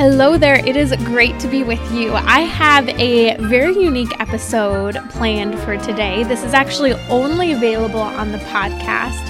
[0.00, 2.14] Hello there, it is great to be with you.
[2.14, 6.24] I have a very unique episode planned for today.
[6.24, 9.26] This is actually only available on the podcast.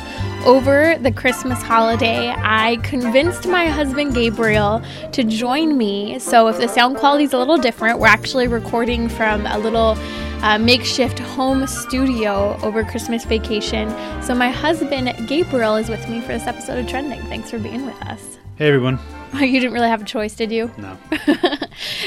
[0.47, 4.81] Over the Christmas holiday, I convinced my husband Gabriel
[5.11, 6.21] to join me.
[6.21, 9.99] So, if the sound quality is a little different, we're actually recording from a little
[10.45, 13.91] uh, makeshift home studio over Christmas vacation.
[14.23, 17.23] So, my husband Gabriel is with me for this episode of Trending.
[17.23, 18.39] Thanks for being with us.
[18.61, 18.99] Hey everyone.
[19.41, 20.71] You didn't really have a choice, did you?
[20.77, 20.99] No.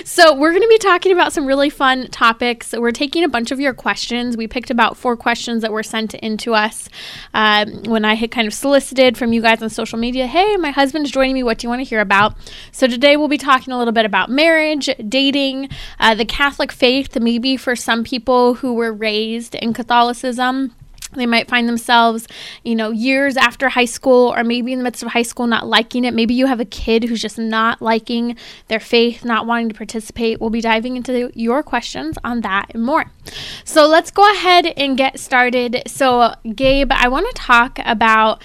[0.05, 2.73] So, we're going to be talking about some really fun topics.
[2.73, 4.37] We're taking a bunch of your questions.
[4.37, 6.89] We picked about four questions that were sent in to us
[7.33, 10.27] um, when I had kind of solicited from you guys on social media.
[10.27, 11.41] Hey, my husband's joining me.
[11.41, 12.35] What do you want to hear about?
[12.71, 17.17] So, today we'll be talking a little bit about marriage, dating, uh, the Catholic faith,
[17.19, 20.75] maybe for some people who were raised in Catholicism.
[21.15, 22.27] They might find themselves,
[22.63, 25.67] you know, years after high school or maybe in the midst of high school not
[25.67, 26.13] liking it.
[26.13, 28.35] Maybe you have a kid who's just not liking
[28.67, 30.39] their faith, not wanting to participate.
[30.39, 33.05] We'll be diving into your questions on that and more.
[33.63, 35.83] So let's go ahead and get started.
[35.87, 38.41] So, Gabe, I want to talk about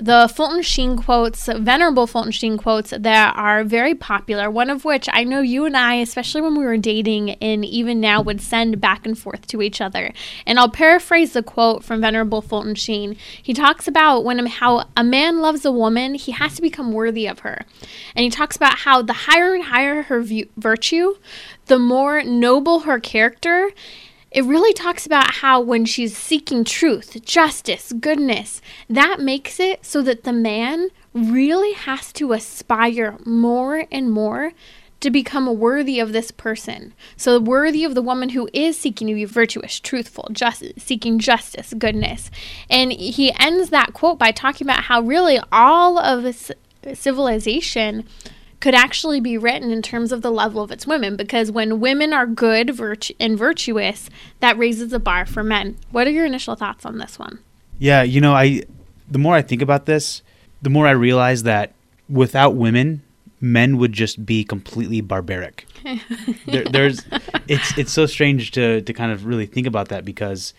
[0.00, 4.50] the Fulton Sheen quotes, venerable Fulton Sheen quotes that are very popular.
[4.50, 8.00] One of which I know you and I, especially when we were dating and even
[8.00, 10.12] now, would send back and forth to each other.
[10.46, 13.16] And I'll paraphrase the quote from Venerable Fulton Sheen.
[13.42, 17.26] He talks about when how a man loves a woman, he has to become worthy
[17.26, 17.64] of her.
[18.14, 20.24] And he talks about how the higher and higher her
[20.56, 21.16] virtue,
[21.66, 23.70] the more noble her character
[24.30, 30.02] it really talks about how when she's seeking truth, justice, goodness, that makes it so
[30.02, 34.52] that the man really has to aspire more and more
[35.00, 36.92] to become worthy of this person.
[37.16, 41.72] So worthy of the woman who is seeking to be virtuous, truthful, just seeking justice,
[41.78, 42.30] goodness.
[42.68, 46.50] And he ends that quote by talking about how really all of
[46.94, 48.04] civilization
[48.60, 52.12] could actually be written in terms of the level of its women because when women
[52.12, 54.10] are good virtu- and virtuous,
[54.40, 55.76] that raises the bar for men.
[55.90, 57.38] What are your initial thoughts on this one?
[57.78, 58.62] Yeah, you know, I
[59.08, 60.22] the more I think about this,
[60.60, 61.72] the more I realize that
[62.08, 63.02] without women,
[63.40, 65.66] men would just be completely barbaric.
[66.46, 67.04] there, there's
[67.46, 70.52] it's it's so strange to to kind of really think about that because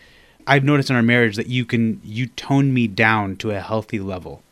[0.46, 4.00] I've noticed in our marriage that you can you tone me down to a healthy
[4.00, 4.42] level.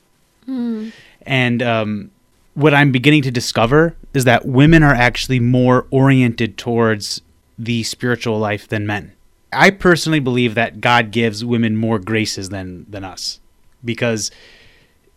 [0.47, 0.93] Mm.
[1.23, 2.11] And um
[2.59, 7.23] what I'm beginning to discover is that women are actually more oriented towards
[7.57, 9.13] the spiritual life than men.
[9.53, 13.39] I personally believe that God gives women more graces than than us
[13.85, 14.33] because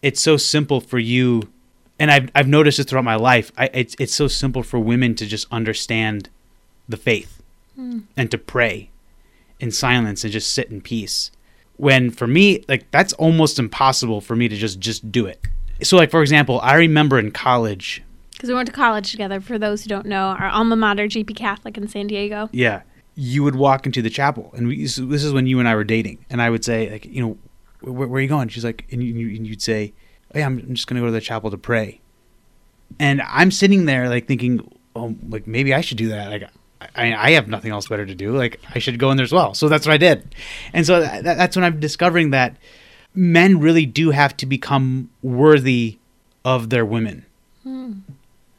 [0.03, 1.49] it's so simple for you
[1.97, 3.51] and I've I've noticed it throughout my life.
[3.57, 6.29] I, it's it's so simple for women to just understand
[6.87, 7.41] the faith
[7.77, 8.03] mm.
[8.15, 8.91] and to pray
[9.59, 11.31] in silence and just sit in peace.
[11.77, 15.41] When for me, like that's almost impossible for me to just just do it
[15.83, 18.03] so like for example, I remember in college
[18.41, 19.39] because we went to college together.
[19.39, 22.49] For those who don't know, our alma mater, JP Catholic in San Diego.
[22.51, 22.81] Yeah,
[23.13, 25.75] you would walk into the chapel, and we, so this is when you and I
[25.75, 27.37] were dating, and I would say like, you know,
[27.81, 28.47] where, where are you going?
[28.47, 29.93] She's like, and, you, and you'd say,
[30.33, 32.01] oh, yeah, I'm, I'm just gonna go to the chapel to pray,
[32.99, 36.31] and I'm sitting there like thinking, oh, like maybe I should do that.
[36.31, 36.49] Like
[36.95, 38.35] I, I have nothing else better to do.
[38.35, 39.53] Like I should go in there as well.
[39.53, 40.33] So that's what I did,
[40.73, 42.57] and so that, that's when I'm discovering that
[43.13, 45.97] men really do have to become worthy
[46.43, 47.25] of their women.
[47.63, 47.91] Hmm.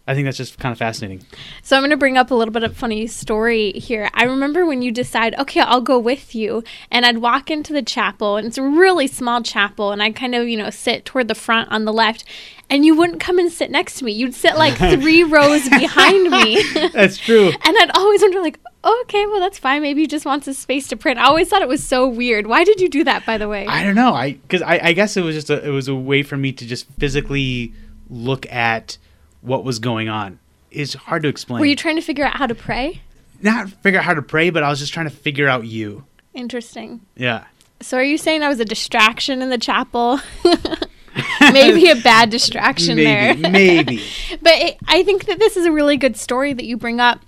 [0.06, 1.24] I think that's just kind of fascinating.
[1.62, 4.10] So I'm going to bring up a little bit of funny story here.
[4.14, 7.82] I remember when you decide, okay, I'll go with you, and I'd walk into the
[7.82, 11.28] chapel, and it's a really small chapel, and I kind of, you know, sit toward
[11.28, 12.24] the front on the left,
[12.68, 14.12] and you wouldn't come and sit next to me.
[14.12, 16.62] You'd sit like three rows behind me.
[16.88, 17.46] That's true.
[17.64, 19.82] and I'd always wonder, like, okay, well that's fine.
[19.82, 21.18] Maybe he just wants a space to print.
[21.18, 22.46] I always thought it was so weird.
[22.46, 23.66] Why did you do that, by the way?
[23.66, 24.14] I don't know.
[24.14, 26.52] I because I, I guess it was just a it was a way for me
[26.52, 27.72] to just physically
[28.08, 28.98] look at
[29.40, 30.38] what was going on.
[30.70, 31.60] It's hard to explain.
[31.60, 33.02] Were you trying to figure out how to pray?
[33.40, 36.04] Not figure out how to pray, but I was just trying to figure out you.
[36.34, 37.00] Interesting.
[37.16, 37.44] Yeah.
[37.80, 40.20] So are you saying I was a distraction in the chapel?
[41.52, 43.50] maybe a bad distraction maybe, there.
[43.50, 44.02] maybe.
[44.40, 47.20] But it, I think that this is a really good story that you bring up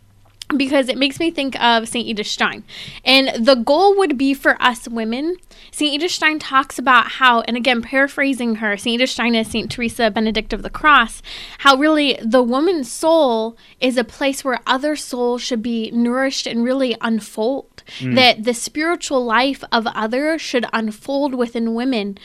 [0.56, 2.06] because it makes me think of St.
[2.06, 2.64] Edith Stein.
[3.05, 5.37] And the goal would be for us women.
[5.70, 5.93] St.
[5.94, 8.94] Edith Stein talks about how, and again, paraphrasing her, St.
[8.94, 9.70] Edith Stein is St.
[9.70, 11.23] Teresa Benedict of the Cross,
[11.58, 16.64] how really the woman's soul is a place where other souls should be nourished and
[16.64, 17.70] really unfold.
[17.99, 18.14] Mm.
[18.14, 22.17] That the spiritual life of others should unfold within women.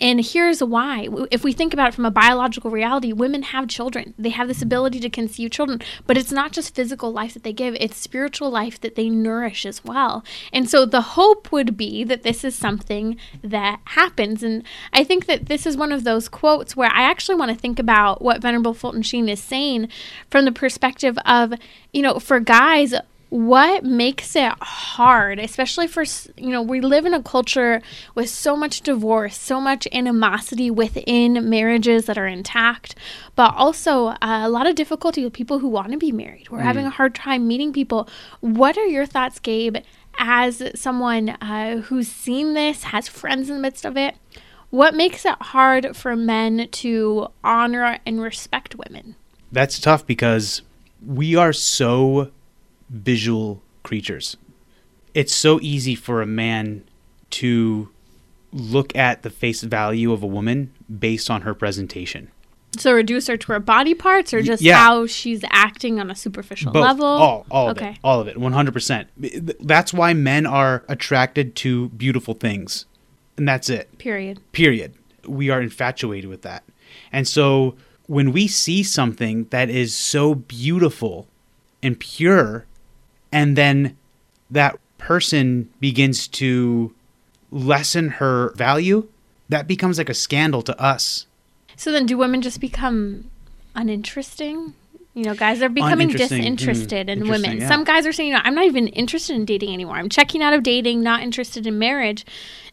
[0.00, 1.08] And here's why.
[1.30, 4.12] If we think about it from a biological reality, women have children.
[4.18, 7.52] They have this ability to conceive children, but it's not just physical life that they
[7.52, 10.22] give, it's spiritual life that they nourish as well.
[10.52, 14.42] And so the hope would be that this is something that happens.
[14.42, 17.58] And I think that this is one of those quotes where I actually want to
[17.58, 19.88] think about what Venerable Fulton Sheen is saying
[20.30, 21.54] from the perspective of,
[21.92, 22.94] you know, for guys,
[23.28, 26.04] what makes it hard especially for
[26.36, 27.82] you know we live in a culture
[28.14, 32.94] with so much divorce so much animosity within marriages that are intact
[33.36, 36.48] but also uh, a lot of difficulty with people who want to be married.
[36.50, 38.08] We're having a hard time meeting people.
[38.40, 39.76] What are your thoughts gabe
[40.18, 44.16] as someone uh, who's seen this has friends in the midst of it?
[44.70, 49.16] What makes it hard for men to honor and respect women?
[49.52, 50.62] That's tough because
[51.04, 52.32] we are so
[52.88, 54.36] visual creatures.
[55.14, 56.84] It's so easy for a man
[57.30, 57.88] to
[58.52, 62.30] look at the face value of a woman based on her presentation.
[62.78, 64.76] So reduce her to her body parts, or just yeah.
[64.76, 66.82] how she's acting on a superficial Both.
[66.82, 67.06] level.
[67.06, 67.90] All, all of okay.
[67.90, 67.98] it.
[68.04, 68.36] All of it.
[68.36, 69.56] 100%.
[69.60, 72.84] That's why men are attracted to beautiful things.
[73.36, 73.96] And that's it.
[73.98, 74.40] Period.
[74.52, 74.94] period.
[75.26, 76.64] We are infatuated with that.
[77.12, 81.26] And so when we see something that is so beautiful
[81.82, 82.66] and pure,
[83.32, 83.96] and then
[84.50, 86.94] that person begins to
[87.50, 89.08] lessen her value,
[89.48, 91.26] that becomes like a scandal to us.
[91.76, 93.30] So then, do women just become
[93.74, 94.74] uninteresting?
[95.14, 96.42] You know, guys are becoming Uninteresting.
[96.42, 97.60] Mm, disinterested in women.
[97.60, 97.68] yeah.
[97.68, 99.96] Some guys are saying, you know, I'm not even interested in dating anymore.
[99.96, 102.26] I'm checking out of dating, not interested in marriage.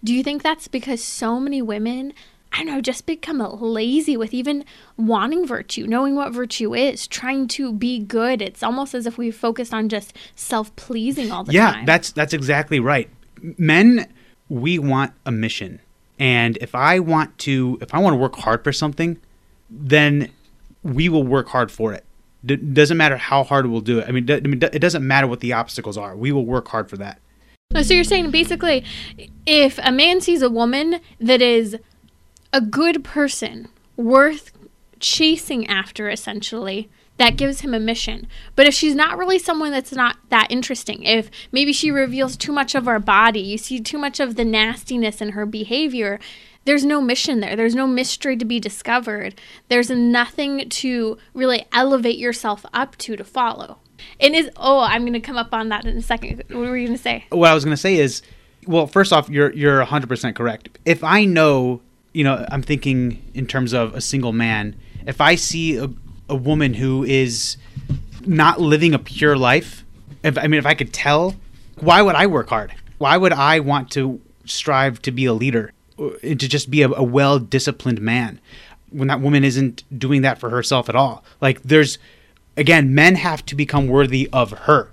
[0.03, 2.13] Do you think that's because so many women,
[2.53, 4.63] I don't know, just become lazy with even
[4.95, 8.43] wanting virtue, knowing what virtue is, trying to be good?
[8.43, 11.79] It's almost as if we've focused on just self pleasing all the yeah, time.
[11.79, 13.09] Yeah, that's that's exactly right.
[13.57, 14.07] Men,
[14.49, 15.81] we want a mission,
[16.19, 19.19] and if I want to, if I want to work hard for something,
[19.69, 20.31] then
[20.83, 22.05] we will work hard for it.
[22.45, 24.07] D- doesn't matter how hard we'll do it.
[24.07, 26.15] I mean, d- I mean, d- it doesn't matter what the obstacles are.
[26.15, 27.19] We will work hard for that.
[27.81, 28.85] So you're saying basically,
[29.47, 31.77] if a man sees a woman that is
[32.53, 33.67] a good person,
[33.97, 34.51] worth
[34.99, 38.27] chasing after, essentially, that gives him a mission.
[38.55, 42.51] But if she's not really someone that's not that interesting, if maybe she reveals too
[42.51, 46.19] much of her body, you see too much of the nastiness in her behavior,
[46.65, 47.55] there's no mission there.
[47.55, 49.39] There's no mystery to be discovered.
[49.67, 53.79] There's nothing to really elevate yourself up to to follow.
[54.19, 56.43] And is oh, I'm going to come up on that in a second.
[56.49, 57.25] What were you going to say?
[57.29, 58.21] What I was going to say is,
[58.65, 60.77] well, first off, you're you're 100% correct.
[60.85, 61.81] If I know,
[62.13, 64.75] you know, I'm thinking in terms of a single man.
[65.05, 65.89] If I see a,
[66.29, 67.57] a woman who is
[68.25, 69.83] not living a pure life,
[70.23, 71.35] if I mean, if I could tell,
[71.79, 72.73] why would I work hard?
[72.99, 76.89] Why would I want to strive to be a leader, and to just be a,
[76.89, 78.39] a well disciplined man,
[78.91, 81.23] when that woman isn't doing that for herself at all?
[81.41, 81.97] Like, there's,
[82.55, 84.91] again, men have to become worthy of her.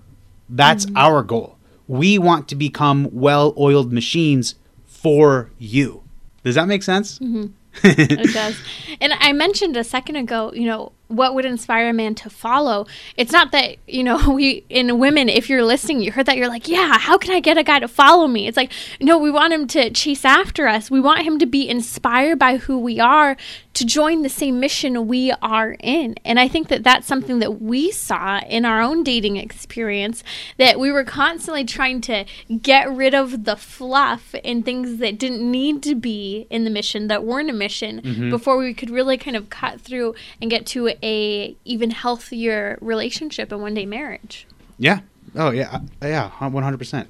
[0.49, 0.97] That's mm-hmm.
[0.97, 1.57] our goal.
[1.87, 4.55] We want to become well oiled machines
[4.87, 6.03] for you.
[6.45, 7.19] Does that make sense?
[7.19, 7.47] Mm-hmm.
[7.85, 8.61] it does.
[9.01, 12.87] And I mentioned a second ago, you know, what would inspire a man to follow?
[13.17, 16.49] It's not that, you know, we, in women, if you're listening, you heard that, you're
[16.49, 18.47] like, yeah, how can I get a guy to follow me?
[18.47, 20.91] It's like, no, we want him to chase after us.
[20.91, 23.37] We want him to be inspired by who we are,
[23.75, 26.17] to join the same mission we are in.
[26.25, 30.25] And I think that that's something that we saw in our own dating experience,
[30.59, 32.25] that we were constantly trying to
[32.61, 37.09] get rid of the fluff and things that didn't need to be in the mission,
[37.09, 38.31] that weren't a mission, mm-hmm.
[38.31, 43.53] before we could really kind of cut through and get to a even healthier relationship
[43.53, 44.47] and one day marriage.
[44.79, 45.01] Yeah.
[45.37, 45.81] Oh, yeah.
[46.03, 46.31] Uh, Yeah.
[46.41, 47.07] 100%.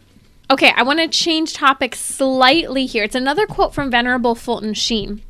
[0.50, 3.04] Okay, I want to change topic slightly here.
[3.04, 5.23] It's another quote from Venerable Fulton Sheen.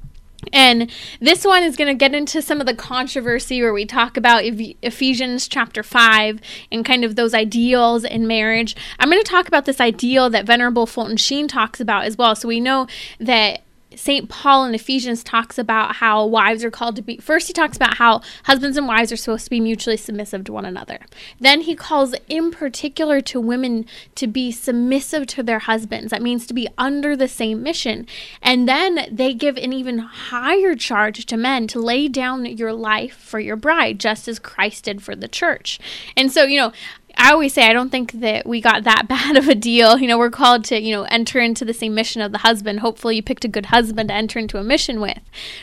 [0.55, 0.91] And
[1.21, 4.43] this one is going to get into some of the controversy where we talk about
[4.45, 6.41] Eph- Ephesians chapter 5
[6.73, 8.75] and kind of those ideals in marriage.
[8.99, 12.35] I'm going to talk about this ideal that Venerable Fulton Sheen talks about as well.
[12.35, 12.87] So we know
[13.19, 13.61] that
[13.97, 14.29] St.
[14.29, 17.17] Paul in Ephesians talks about how wives are called to be.
[17.19, 20.53] First, he talks about how husbands and wives are supposed to be mutually submissive to
[20.53, 20.99] one another.
[21.39, 26.11] Then, he calls in particular to women to be submissive to their husbands.
[26.11, 28.07] That means to be under the same mission.
[28.43, 33.17] And then they give an even higher charge to men to lay down your life
[33.17, 35.79] for your bride, just as Christ did for the church.
[36.17, 36.73] And so, you know,
[37.17, 39.99] I always say I don't think that we got that bad of a deal.
[39.99, 42.81] You know, we're called to, you know, enter into the same mission of the husband.
[42.81, 45.21] Hopefully you picked a good husband to enter into a mission with.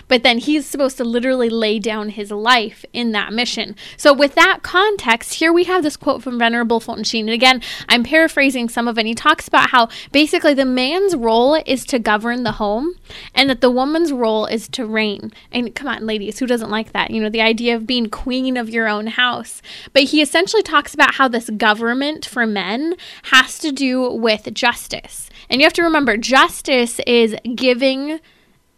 [0.08, 3.76] But then he's supposed to literally lay down his life in that mission.
[3.98, 7.28] So with that context, here we have this quote from Venerable Fulton Sheen.
[7.28, 9.06] And again, I'm paraphrasing some of it.
[9.06, 12.96] He talks about how basically the man's role is to govern the home
[13.34, 15.32] and that the woman's role is to reign.
[15.52, 17.12] And come on, ladies, who doesn't like that?
[17.12, 19.62] You know, the idea of being queen of your own house.
[19.94, 25.30] But he essentially talks about how this government for men has to do with justice.
[25.50, 28.20] And you have to remember, justice is giving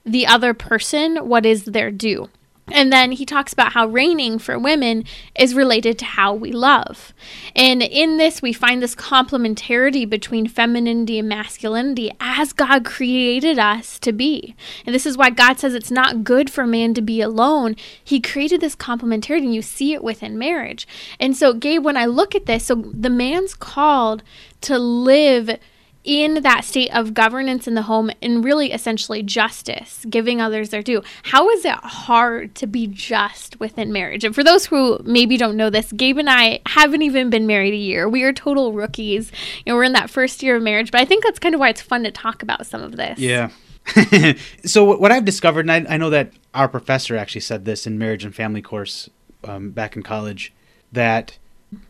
[0.05, 2.29] the other person what is their due.
[2.71, 7.13] And then he talks about how reigning for women is related to how we love.
[7.55, 13.99] And in this, we find this complementarity between femininity and masculinity as God created us
[13.99, 14.55] to be.
[14.85, 17.75] And this is why God says it's not good for man to be alone.
[18.03, 20.88] He created this complementarity, and you see it within marriage.
[21.19, 24.23] And so, Gabe, when I look at this, so the man's called
[24.61, 25.57] to live
[26.03, 30.82] in that state of governance in the home and really essentially justice, giving others their
[30.82, 31.03] due.
[31.24, 34.24] How is it hard to be just within marriage?
[34.24, 37.74] And for those who maybe don't know this, Gabe and I haven't even been married
[37.74, 38.08] a year.
[38.08, 39.32] We are total rookies.
[39.65, 41.60] You know, we're in that first year of marriage, but I think that's kind of
[41.60, 43.20] why it's fun to talk about some of this.
[43.20, 43.50] Yeah.
[44.65, 47.98] so what I've discovered, and I, I, know that our professor actually said this in
[47.98, 49.10] marriage and family course
[49.44, 50.53] um, back in college,
[50.91, 51.38] that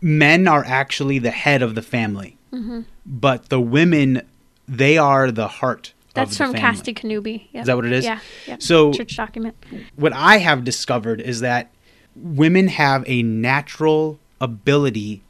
[0.02, 2.82] men are actually the head of the family Mm-hmm.
[3.06, 4.22] But the women,
[4.68, 5.94] they are the heart.
[6.14, 6.60] That's from family.
[6.60, 7.48] Casti Connubii.
[7.52, 7.62] Yep.
[7.62, 8.06] Is that what it is?
[8.06, 8.20] Yeah.
[8.48, 8.62] Yep.
[8.62, 9.56] So church document.
[9.96, 11.72] What I have discovered is that
[12.16, 15.24] women have a natural ability.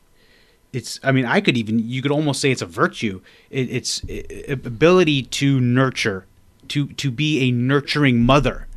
[0.71, 0.99] It's.
[1.03, 1.79] I mean, I could even.
[1.79, 3.21] You could almost say it's a virtue.
[3.49, 6.25] It, it's it, ability to nurture,
[6.69, 8.67] to to be a nurturing mother,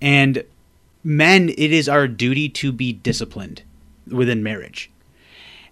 [0.00, 0.44] and
[1.04, 1.50] men.
[1.50, 3.62] It is our duty to be disciplined
[4.08, 4.90] within marriage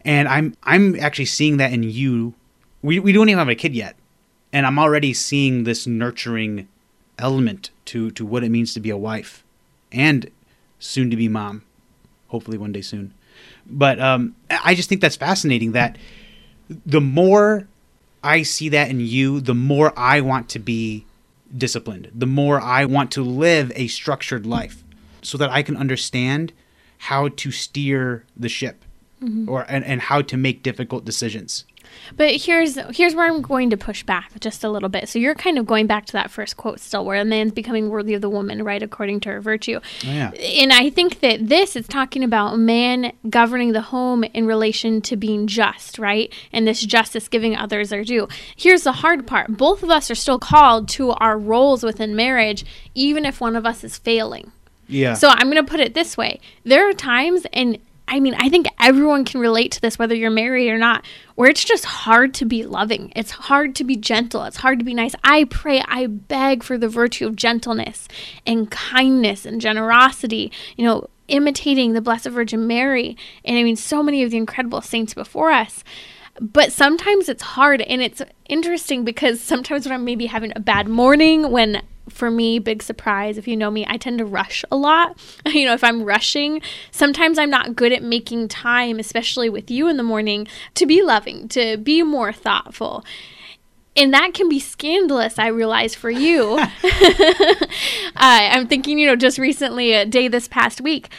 [0.04, 2.34] and I'm I'm actually seeing that in you.
[2.82, 3.96] We we don't even have a kid yet,
[4.52, 6.68] and I'm already seeing this nurturing
[7.18, 9.44] element to to what it means to be a wife,
[9.90, 10.30] and
[10.78, 11.62] soon to be mom,
[12.28, 13.14] hopefully one day soon.
[13.66, 15.72] But um, I just think that's fascinating.
[15.72, 15.96] That
[16.68, 17.68] the more
[18.22, 21.06] I see that in you, the more I want to be
[21.56, 22.10] disciplined.
[22.14, 24.82] The more I want to live a structured life,
[25.20, 26.52] so that I can understand
[26.98, 28.84] how to steer the ship
[29.22, 29.48] mm-hmm.
[29.48, 31.64] or and, and how to make difficult decisions.
[32.16, 35.08] But here's here's where I'm going to push back just a little bit.
[35.08, 37.90] So you're kind of going back to that first quote still, where a man's becoming
[37.90, 39.78] worthy of the woman, right, according to her virtue.
[39.82, 40.30] Oh, yeah.
[40.30, 45.02] And I think that this is talking about a man governing the home in relation
[45.02, 48.28] to being just, right, and this justice giving others their due.
[48.56, 52.64] Here's the hard part: both of us are still called to our roles within marriage,
[52.94, 54.50] even if one of us is failing.
[54.88, 55.14] Yeah.
[55.14, 57.78] So I'm going to put it this way: there are times, and
[58.12, 61.02] I mean, I think everyone can relate to this, whether you're married or not,
[61.34, 63.10] where it's just hard to be loving.
[63.16, 64.44] It's hard to be gentle.
[64.44, 65.14] It's hard to be nice.
[65.24, 68.08] I pray, I beg for the virtue of gentleness
[68.46, 73.16] and kindness and generosity, you know, imitating the Blessed Virgin Mary.
[73.46, 75.82] And I mean, so many of the incredible saints before us.
[76.38, 77.80] But sometimes it's hard.
[77.80, 82.58] And it's interesting because sometimes when I'm maybe having a bad morning, when for me,
[82.58, 83.38] big surprise.
[83.38, 85.18] If you know me, I tend to rush a lot.
[85.46, 89.88] you know, if I'm rushing, sometimes I'm not good at making time, especially with you
[89.88, 93.04] in the morning, to be loving, to be more thoughtful.
[93.94, 96.58] And that can be scandalous, I realize, for you.
[96.58, 96.66] uh,
[98.16, 101.10] I'm thinking, you know, just recently, a day this past week.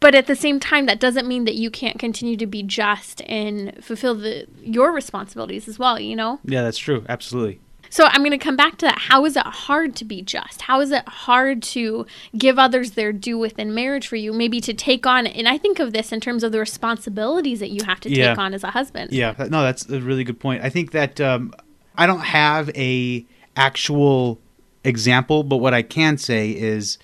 [0.00, 3.22] But at the same time, that doesn't mean that you can't continue to be just
[3.22, 6.38] and fulfill the your responsibilities as well, you know?
[6.44, 7.04] Yeah, that's true.
[7.08, 7.60] Absolutely.
[7.96, 8.98] So I'm going to come back to that.
[8.98, 10.60] How is it hard to be just?
[10.60, 12.04] How is it hard to
[12.36, 14.34] give others their due within marriage for you?
[14.34, 17.70] Maybe to take on, and I think of this in terms of the responsibilities that
[17.70, 18.28] you have to yeah.
[18.28, 19.12] take on as a husband.
[19.12, 20.62] Yeah, no, that's a really good point.
[20.62, 21.54] I think that um,
[21.96, 23.24] I don't have a
[23.56, 24.40] actual
[24.84, 26.98] example, but what I can say is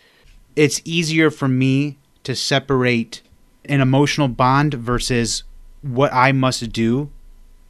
[0.56, 3.22] it's easier for me to separate
[3.64, 5.42] an emotional bond versus
[5.80, 7.10] what I must do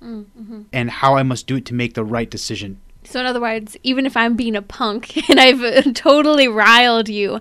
[0.02, 0.62] mm-hmm.
[0.72, 2.80] and how I must do it to make the right decision.
[3.04, 7.40] So, in other words, even if I'm being a punk and I've totally riled you,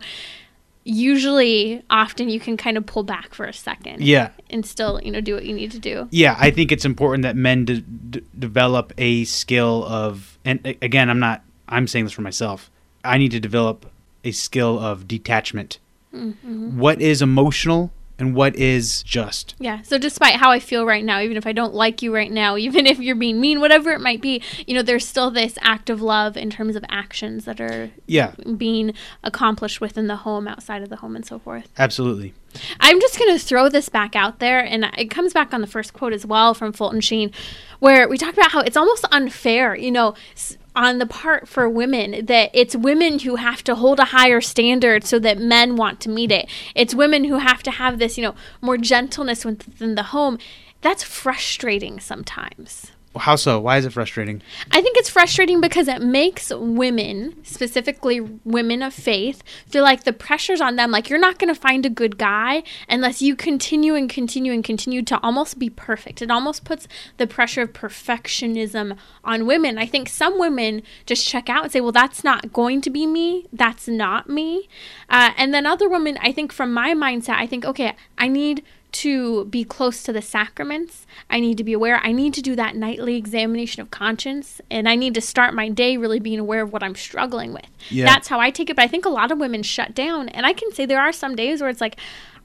[0.84, 4.02] usually, often you can kind of pull back for a second.
[4.02, 4.30] Yeah.
[4.50, 6.08] And still, you know, do what you need to do.
[6.12, 11.10] Yeah, I think it's important that men de- de- develop a skill of, and again,
[11.10, 12.70] I'm not, I'm saying this for myself.
[13.04, 13.90] I need to develop
[14.24, 15.80] a skill of detachment.
[16.14, 16.78] Mm-hmm.
[16.78, 17.92] What is emotional
[18.22, 19.56] and what is just.
[19.60, 19.82] Yeah.
[19.82, 22.56] So despite how I feel right now, even if I don't like you right now,
[22.68, 25.90] even if you're being mean, whatever it might be, you know, there's still this act
[25.90, 30.82] of love in terms of actions that are Yeah, being accomplished within the home, outside
[30.84, 31.68] of the home, and so forth.
[31.78, 32.34] absolutely.
[32.82, 35.68] I'm just going to throw this back out there, and it comes back on the
[35.68, 37.32] first quote as well from Fulton Sheen,
[37.80, 41.68] where we talk about how it's almost unfair, you know, s- on the part for
[41.68, 46.00] women that it's women who have to hold a higher standard so that men want
[46.02, 46.50] to meet it.
[46.76, 50.38] It's women who have to have this, you know, more gentleness within the home.
[50.82, 52.92] That's frustrating sometimes.
[53.18, 53.60] How so?
[53.60, 54.42] Why is it frustrating?
[54.72, 60.14] I think it's frustrating because it makes women, specifically women of faith, feel like the
[60.14, 60.92] pressure's on them.
[60.92, 64.64] Like you're not going to find a good guy unless you continue and continue and
[64.64, 66.22] continue to almost be perfect.
[66.22, 66.88] It almost puts
[67.18, 69.78] the pressure of perfectionism on women.
[69.78, 73.06] I think some women just check out and say, well, that's not going to be
[73.06, 73.46] me.
[73.52, 74.70] That's not me.
[75.10, 78.64] Uh, and then other women, I think from my mindset, I think, okay, I need
[78.92, 81.06] to be close to the sacraments.
[81.30, 82.00] I need to be aware.
[82.04, 84.62] I need to do that nightly examination of conscience.
[84.70, 87.68] And I need to start my day really being aware of what I'm struggling with.
[87.90, 88.06] Yeah.
[88.06, 88.76] That's how I take it.
[88.76, 90.30] But I think a lot of women shut down.
[90.30, 91.98] And I can say there are some days where it's like,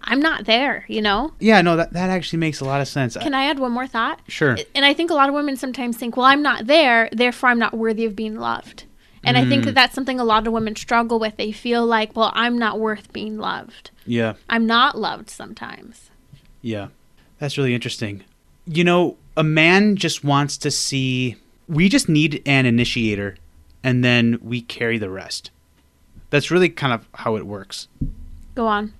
[0.02, 1.32] I'm not there, you know?
[1.40, 3.16] Yeah, no, that, that actually makes a lot of sense.
[3.16, 4.20] Can I add one more thought?
[4.28, 4.56] Sure.
[4.74, 7.58] And I think a lot of women sometimes think, well, I'm not there, therefore I'm
[7.58, 8.84] not worthy of being loved.
[9.24, 9.74] And I think that mm.
[9.74, 11.36] that's something a lot of women struggle with.
[11.36, 13.90] They feel like, well, I'm not worth being loved.
[14.06, 16.10] yeah, I'm not loved sometimes.
[16.66, 16.88] Yeah.
[17.38, 18.24] That's really interesting.
[18.66, 21.36] You know, a man just wants to see.
[21.68, 23.36] We just need an initiator,
[23.84, 25.50] and then we carry the rest.
[26.30, 27.88] That's really kind of how it works.
[28.54, 28.92] Go on.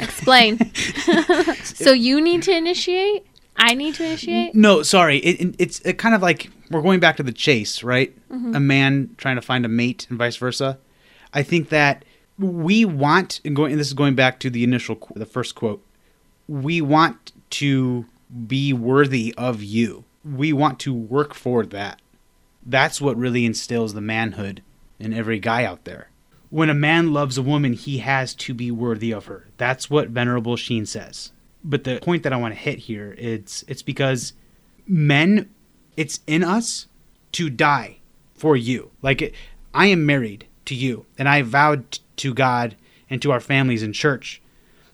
[0.00, 0.58] Explain.
[1.62, 3.26] so you need to initiate?
[3.56, 4.54] I need to initiate?
[4.54, 5.18] No, sorry.
[5.18, 8.16] It, it- it's it kind of like we're going back to the chase, right?
[8.30, 8.54] Mm-hmm.
[8.56, 10.78] A man trying to find a mate and vice versa.
[11.34, 12.04] I think that
[12.38, 15.84] we want, and going, and this is going back to the initial, the first quote.
[16.48, 18.06] We want to
[18.46, 20.04] be worthy of you.
[20.24, 22.00] We want to work for that.
[22.64, 24.62] That's what really instills the manhood
[24.98, 26.08] in every guy out there.
[26.50, 29.48] When a man loves a woman, he has to be worthy of her.
[29.56, 31.32] That's what Venerable Sheen says.
[31.64, 34.34] But the point that I want to hit here, it's it's because
[34.86, 35.48] men,
[35.96, 36.86] it's in us
[37.32, 37.98] to die
[38.34, 38.90] for you.
[39.00, 39.34] Like it,
[39.72, 42.76] I am married to you, and I vowed to God
[43.08, 44.41] and to our families in church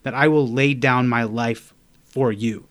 [0.02, 2.66] that I will lay down my life for you.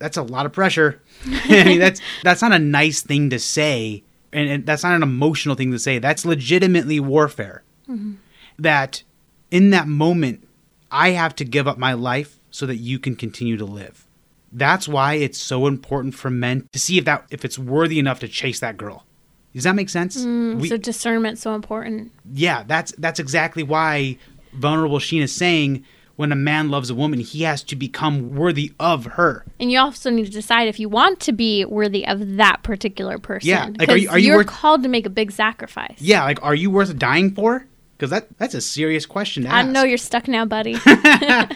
[0.00, 1.00] That's a lot of pressure.
[1.26, 5.02] I mean, that's that's not a nice thing to say, and, and that's not an
[5.02, 5.98] emotional thing to say.
[5.98, 7.62] That's legitimately warfare.
[7.88, 8.14] Mm-hmm.
[8.58, 9.02] That
[9.50, 10.46] in that moment,
[10.90, 14.06] I have to give up my life so that you can continue to live.
[14.52, 18.20] That's why it's so important for men to see if that if it's worthy enough
[18.20, 19.06] to chase that girl.
[19.54, 20.16] Does that make sense?
[20.24, 22.10] Mm, we- so discernment's so important.
[22.32, 24.18] yeah, that's that's exactly why
[24.54, 25.84] Venerable Sheen is saying
[26.22, 29.44] when a man loves a woman, he has to become worthy of her.
[29.60, 33.18] And you also need to decide if you want to be worthy of that particular
[33.18, 33.50] person.
[33.50, 35.96] Yeah, like, are you- are you worth- called to make a big sacrifice.
[36.00, 37.66] Yeah, like are you worth dying for?
[37.98, 39.68] Because that that's a serious question to I ask.
[39.70, 40.76] know you're stuck now, buddy.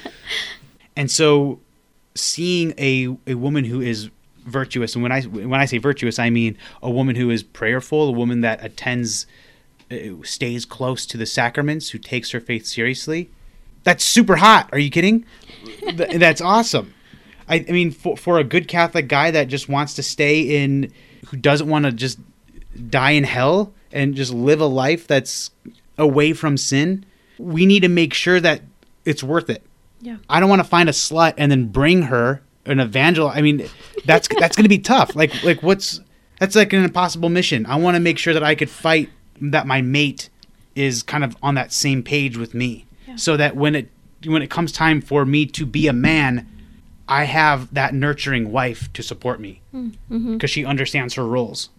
[0.96, 1.60] And so,
[2.14, 4.08] seeing a a woman who is
[4.46, 8.08] virtuous, and when I when I say virtuous, I mean a woman who is prayerful,
[8.08, 9.26] a woman that attends,
[9.90, 13.28] uh, stays close to the sacraments, who takes her faith seriously.
[13.86, 14.68] That's super hot.
[14.72, 15.24] Are you kidding?
[15.64, 16.92] Th- that's awesome.
[17.48, 20.92] I, I mean, for for a good Catholic guy that just wants to stay in,
[21.28, 22.18] who doesn't want to just
[22.90, 25.52] die in hell and just live a life that's
[25.98, 27.06] away from sin,
[27.38, 28.62] we need to make sure that
[29.04, 29.62] it's worth it.
[30.00, 30.16] yeah.
[30.28, 33.28] I don't want to find a slut and then bring her an evangel.
[33.28, 33.68] I mean,
[34.04, 35.14] that's that's going to be tough.
[35.14, 36.00] Like like what's
[36.40, 37.66] that's like an impossible mission.
[37.66, 40.28] I want to make sure that I could fight that my mate
[40.74, 42.85] is kind of on that same page with me,
[43.16, 43.90] so that when it
[44.24, 46.48] when it comes time for me to be a man,
[47.08, 50.34] I have that nurturing wife to support me hmm, mm-hmm.
[50.34, 51.70] because she understands her roles.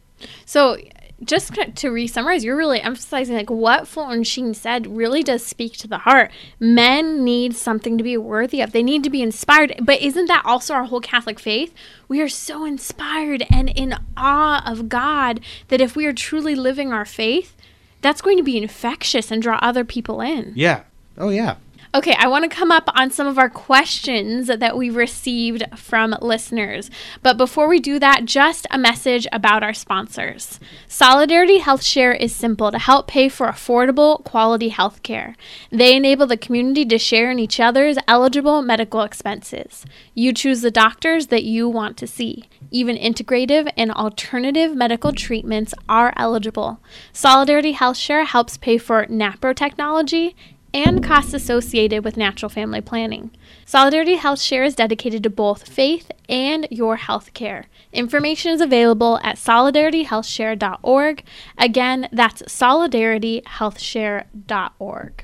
[0.45, 0.78] So,
[1.23, 5.88] just to re-summarize, you're really emphasizing like what Fulton Sheen said really does speak to
[5.88, 6.32] the heart.
[6.60, 8.71] Men need something to be worthy of.
[8.71, 9.76] They need to be inspired.
[9.82, 11.73] But isn't that also our whole Catholic faith?
[12.08, 16.93] We are so inspired and in awe of God that if we are truly living
[16.93, 17.56] our faith,
[18.02, 20.54] that's going to be infectious and draw other people in.
[20.56, 20.84] Yeah.
[21.17, 21.56] Oh yeah.
[21.95, 26.15] Okay, I want to come up on some of our questions that we received from
[26.21, 26.91] listeners.
[27.23, 30.60] But before we do that, just a message about our sponsors.
[30.88, 35.36] Solidarity Health Share is simple to help pay for affordable, quality health care.
[35.71, 39.86] They enable the community to share in each other's eligible medical expenses.
[40.13, 42.49] You choose the doctors that you want to see.
[42.69, 46.82] Even integrative and alternative medical treatments are eligible.
[47.13, 50.36] Solidarity Health Share helps pay for NAPRO technology
[50.73, 53.32] and costs associated with natural family planning.
[53.65, 57.67] Solidarity Health Share is dedicated to both faith and your health care.
[57.93, 61.23] Information is available at solidarityhealthshare.org.
[61.58, 65.23] Again, that's solidarityhealthshare.org.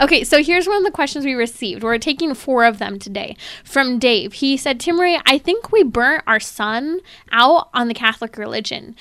[0.00, 1.82] Okay, so here's one of the questions we received.
[1.82, 3.36] We're taking four of them today.
[3.64, 8.36] From Dave, he said, Timmerie, I think we burnt our son out on the Catholic
[8.36, 8.96] religion.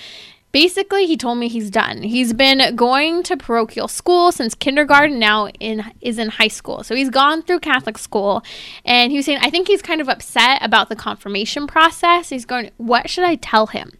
[0.63, 2.01] Basically, he told me he's done.
[2.01, 5.19] He's been going to parochial school since kindergarten.
[5.19, 8.41] Now in is in high school, so he's gone through Catholic school,
[8.83, 12.29] and he was saying, I think he's kind of upset about the confirmation process.
[12.29, 13.91] He's going, what should I tell him?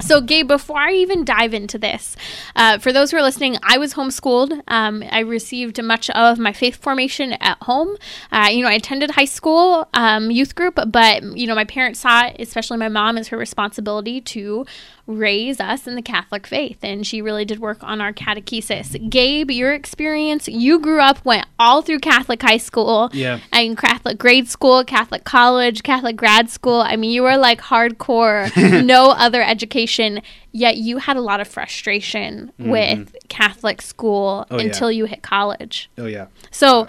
[0.00, 2.16] So, Gabe, before I even dive into this,
[2.56, 4.60] uh, for those who are listening, I was homeschooled.
[4.66, 7.96] Um, I received much of my faith formation at home.
[8.32, 12.00] Uh, you know, I attended high school um, youth group, but, you know, my parents
[12.00, 14.66] saw it, especially my mom, as her responsibility to
[15.06, 19.10] raise us in the Catholic faith, and she really did work on our catechesis.
[19.10, 23.40] Gabe, your experience, you grew up, went all through Catholic high school, Yeah.
[23.52, 26.80] and Catholic grade school, Catholic college, Catholic grad school.
[26.80, 28.50] I mean, you were like hardcore,
[28.84, 34.54] no other education, yet you had a lot of frustration with Catholic school Mm-hmm.
[34.54, 34.64] Oh, yeah.
[34.64, 35.90] until you hit college.
[35.98, 36.26] Oh yeah.
[36.50, 36.86] So,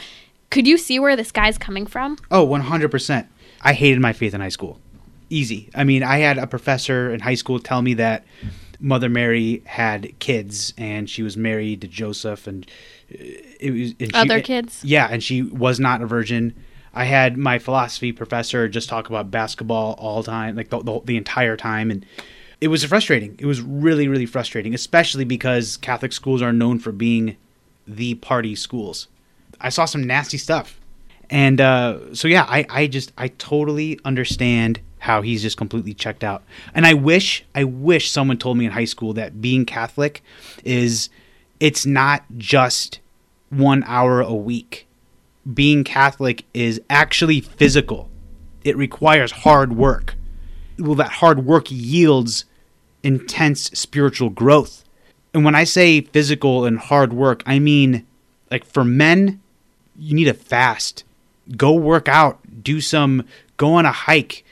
[0.52, 2.18] could you see where this guy's coming from?
[2.32, 3.28] Oh, 100%.
[3.62, 4.80] I hated my faith in high school.
[5.30, 5.70] Easy.
[5.74, 8.26] I mean, I had a professor in high school tell me that
[8.80, 12.66] Mother Mary had kids and she was married to Joseph and
[13.12, 13.18] uh,
[13.60, 14.84] it was and she- Other kids?
[14.84, 16.54] Yeah, and she was not a virgin.
[16.94, 21.18] I had my philosophy professor just talk about basketball all time, like the, the, the
[21.18, 22.06] entire time and
[22.62, 23.36] it was frustrating.
[23.38, 27.38] It was really really frustrating, especially because Catholic schools are known for being
[27.88, 29.08] the party schools.
[29.60, 30.80] I saw some nasty stuff.
[31.30, 36.24] And uh, so yeah, I, I just I totally understand how he's just completely checked
[36.24, 36.44] out.
[36.74, 40.24] And I wish I wish someone told me in high school that being Catholic
[40.64, 41.10] is
[41.60, 43.00] it's not just
[43.50, 44.88] one hour a week.
[45.54, 48.10] Being Catholic is actually physical.
[48.64, 50.16] It requires hard work.
[50.80, 52.46] Well, that hard work yields
[53.04, 54.84] intense spiritual growth.
[55.34, 58.06] And when I say physical and hard work, I mean
[58.52, 59.42] like for men,
[59.98, 61.04] you need to fast.
[61.56, 63.26] Go work out, do some
[63.58, 64.44] go on a hike,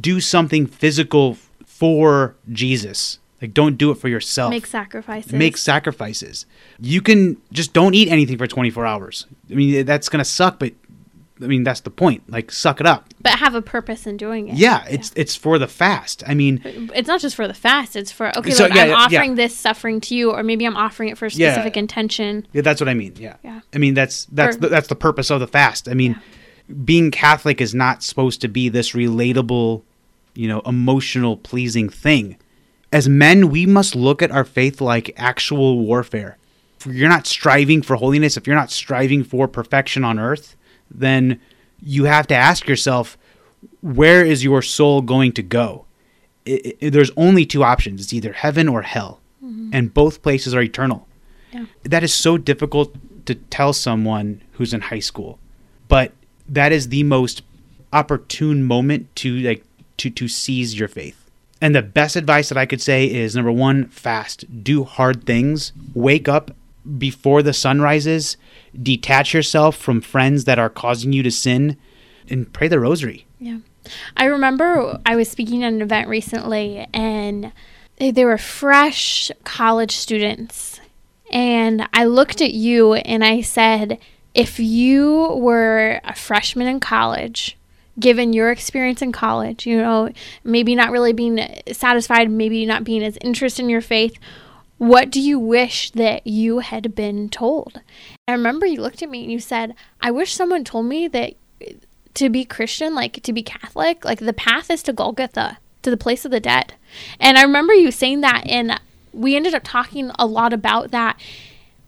[0.00, 3.18] do something physical for Jesus.
[3.40, 4.50] Like don't do it for yourself.
[4.50, 5.32] Make sacrifices.
[5.32, 6.46] Make sacrifices.
[6.78, 9.26] You can just don't eat anything for 24 hours.
[9.50, 10.72] I mean that's going to suck, but
[11.42, 12.22] I mean that's the point.
[12.30, 13.08] Like suck it up.
[13.20, 14.54] but have a purpose in doing it.
[14.54, 16.22] Yeah, it's it's for the fast.
[16.24, 16.60] I mean,
[16.94, 17.96] It's not just for the fast.
[17.96, 18.52] It's for okay.
[18.52, 19.36] So, yeah, I'm yeah, offering yeah.
[19.48, 21.52] this suffering to you, or maybe I'm offering it for a Yeah.
[21.52, 22.46] specific intention.
[22.52, 23.14] Yeah, that's what I mean.
[23.18, 23.36] Yeah.
[23.42, 23.60] Yeah.
[23.74, 25.88] I mean that's that's Or- the, that's the purpose of the fast.
[25.88, 26.20] I mean,
[26.84, 29.82] being Catholic is not supposed to be this relatable,
[30.34, 32.36] you know, emotional pleasing thing.
[32.92, 36.36] As men, we must look at our faith like actual warfare.
[36.80, 40.56] If you're not striving for holiness, if you're not striving for perfection on earth,
[40.90, 41.40] then
[41.80, 43.16] you have to ask yourself,
[43.80, 45.84] where is your soul going to go?
[46.46, 48.00] I I there's only two options.
[48.02, 49.20] It's either heaven or hell.
[49.44, 49.70] Mm-hmm.
[49.72, 51.06] And both places are eternal
[51.52, 51.66] Yeah.
[51.84, 52.94] that is so difficult
[53.26, 55.38] to tell someone who's in high school
[55.88, 56.12] but
[56.48, 57.42] that is the most
[57.92, 59.64] opportune moment to like
[59.98, 61.18] to to seize your faith.
[61.60, 64.64] And the best advice that i could say is number one fast.
[64.64, 65.72] Do hard things.
[65.94, 66.50] Wake up
[66.98, 68.36] before the sun rises.
[68.80, 71.76] Detach yourself from friends that are causing you to sin
[72.28, 73.26] and pray the rosary.
[73.38, 73.58] Yeah.
[74.16, 77.52] I remember I was speaking at an event recently and
[77.98, 80.80] they were fresh college students.
[81.30, 83.98] And I looked at you and I said,
[84.34, 87.56] if you were a freshman in college,
[87.98, 90.10] given your experience in college, you know,
[90.42, 94.18] maybe not really being satisfied, maybe not being as interested in your faith,
[94.78, 97.80] what do you wish that you had been told?
[98.26, 101.34] I remember you looked at me and you said, I wish someone told me that
[102.14, 105.96] to be Christian, like to be Catholic, like the path is to Golgotha, to the
[105.96, 106.74] place of the dead.
[107.20, 108.80] And I remember you saying that, and
[109.12, 111.18] we ended up talking a lot about that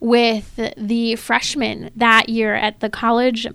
[0.05, 3.47] with the freshmen that year at the college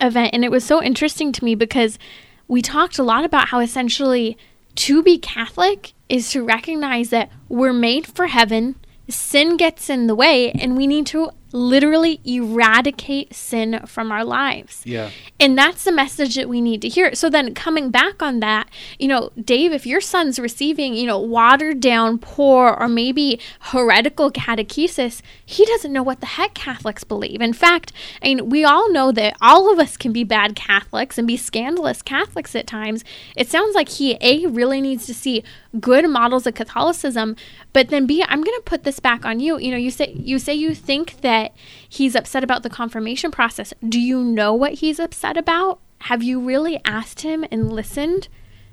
[0.00, 0.30] event.
[0.32, 1.98] And it was so interesting to me because
[2.46, 4.38] we talked a lot about how essentially
[4.76, 8.76] to be Catholic is to recognize that we're made for heaven,
[9.08, 14.82] sin gets in the way, and we need to literally eradicate sin from our lives.
[14.84, 17.14] yeah And that's the message that we need to hear.
[17.14, 21.18] So then coming back on that, you know, Dave, if your son's receiving, you know,
[21.18, 27.40] watered down, poor, or maybe heretical catechesis, he doesn't know what the heck Catholics believe.
[27.40, 27.90] In fact,
[28.22, 31.38] I mean, we all know that all of us can be bad Catholics and be
[31.38, 33.02] scandalous Catholics at times.
[33.34, 35.42] It sounds like he, A, really needs to see
[35.80, 37.36] good models of Catholicism,
[37.72, 39.58] but then B, I'm going to put this back on you.
[39.58, 41.56] You know, you say you say you think that that
[41.88, 43.72] he's upset about the confirmation process.
[43.86, 45.80] Do you know what he's upset about?
[46.02, 48.28] Have you really asked him and listened?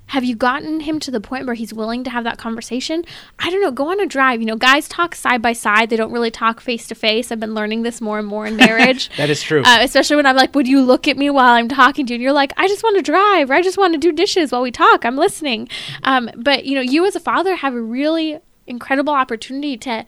[0.08, 3.06] Have you gotten him to the point where he's willing to have that conversation?
[3.40, 3.72] I don't know.
[3.72, 4.42] Go on a drive.
[4.42, 5.90] You know, guys talk side by side.
[5.90, 7.32] They don't really talk face to face.
[7.32, 9.10] I've been learning this more and more in marriage.
[9.16, 9.62] that is true.
[9.64, 12.16] Uh, especially when I'm like, would you look at me while I'm talking to you?
[12.16, 14.52] And you're like, I just want to drive or I just want to do dishes
[14.52, 15.06] while we talk.
[15.06, 15.70] I'm listening.
[16.04, 20.06] Um, but, you know, you as a father have a really incredible opportunity to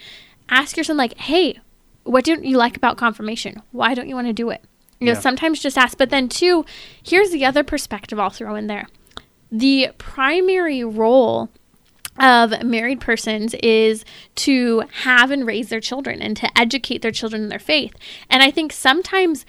[0.50, 1.60] ask your son, like, hey,
[2.06, 3.62] what don't you like about confirmation?
[3.72, 4.64] Why don't you want to do it?
[5.00, 5.20] You know, Yeah.
[5.20, 5.98] sometimes just ask.
[5.98, 6.66] But then, two,
[7.04, 8.88] here's the other perspective I'll throw in there
[9.52, 11.50] the primary role
[12.18, 14.04] of married persons is
[14.36, 17.94] to have and raise their children and to educate their children in their faith.
[18.30, 19.46] And I think sometimes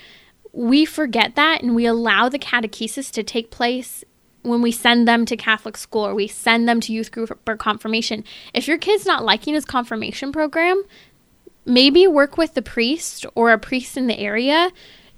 [0.52, 4.04] we forget that and we allow the catechesis to take place
[4.42, 7.56] when we send them to Catholic school or we send them to youth group or
[7.56, 8.22] confirmation.
[8.54, 10.82] If your kid's not liking his confirmation program,
[11.66, 14.70] maybe work with the priest or a priest in the area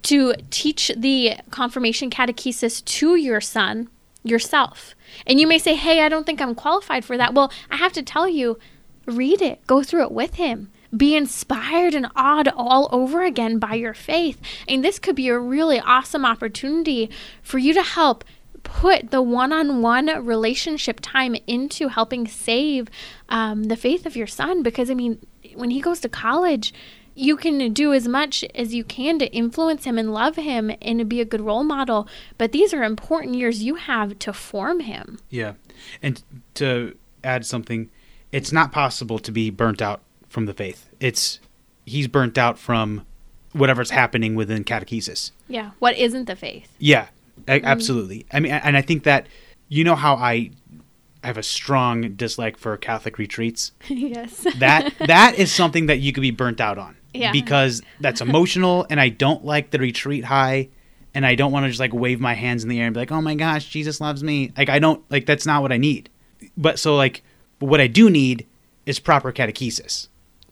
[0.03, 3.89] to teach the confirmation catechesis to your son
[4.25, 4.95] yourself.
[5.27, 7.35] And you may say, Hey, I don't think I'm qualified for that.
[7.35, 8.59] Well, I have to tell you,
[9.07, 10.71] read it, go through it with him.
[10.97, 14.41] Be inspired and awed all over again by your faith.
[14.67, 17.11] And this could be a really awesome opportunity
[17.43, 18.25] for you to help
[18.63, 22.89] put the one on one relationship time into helping save
[23.29, 24.63] um, the faith of your son.
[24.63, 25.19] Because, I mean,
[25.59, 26.73] when he goes to college,
[27.15, 31.01] you can do as much as you can to influence him and love him and
[31.01, 32.07] to be a good role model.
[32.39, 35.19] But these are important years you have to form him.
[35.29, 35.55] Yeah.
[36.01, 36.23] And
[36.55, 37.91] to add something,
[38.31, 40.89] it's not possible to be burnt out from the faith.
[41.01, 41.41] It's
[41.85, 43.05] he's burnt out from
[43.53, 45.33] whatever's happening within catechesis.
[45.49, 45.71] Yeah.
[45.81, 46.73] What isn't the faith?
[46.79, 47.09] Yeah,
[47.49, 47.67] a- mm-hmm.
[47.67, 48.27] absolutely.
[48.33, 49.27] I mean, and I think that
[49.69, 50.51] you know how I
[51.25, 53.73] have a strong dislike for Catholic retreats.
[53.89, 54.47] yes.
[54.59, 56.97] That that is something that you could be burnt out on.
[57.15, 57.33] Yeah.
[57.33, 60.69] Because that's emotional, and I don't like the retreat high,
[61.15, 63.01] and I don't want to just like wave my hands in the air and be
[63.01, 65.77] like, "Oh my gosh, Jesus loves me." Like I don't like that's not what I
[65.77, 66.11] need.
[66.57, 67.23] But so like,
[67.59, 68.47] but what I do need
[68.87, 70.09] is proper catechesis.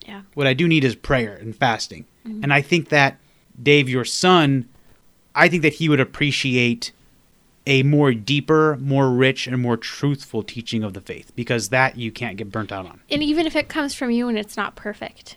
[0.06, 0.22] Yeah.
[0.34, 2.06] What I do need is prayer and fasting.
[2.26, 2.44] Mm-hmm.
[2.44, 3.18] And I think that
[3.60, 4.68] Dave, your son,
[5.34, 6.92] I think that he would appreciate
[7.66, 12.12] a more deeper, more rich, and more truthful teaching of the faith because that you
[12.12, 13.00] can't get burnt out on.
[13.10, 15.36] And even if it comes from you and it's not perfect,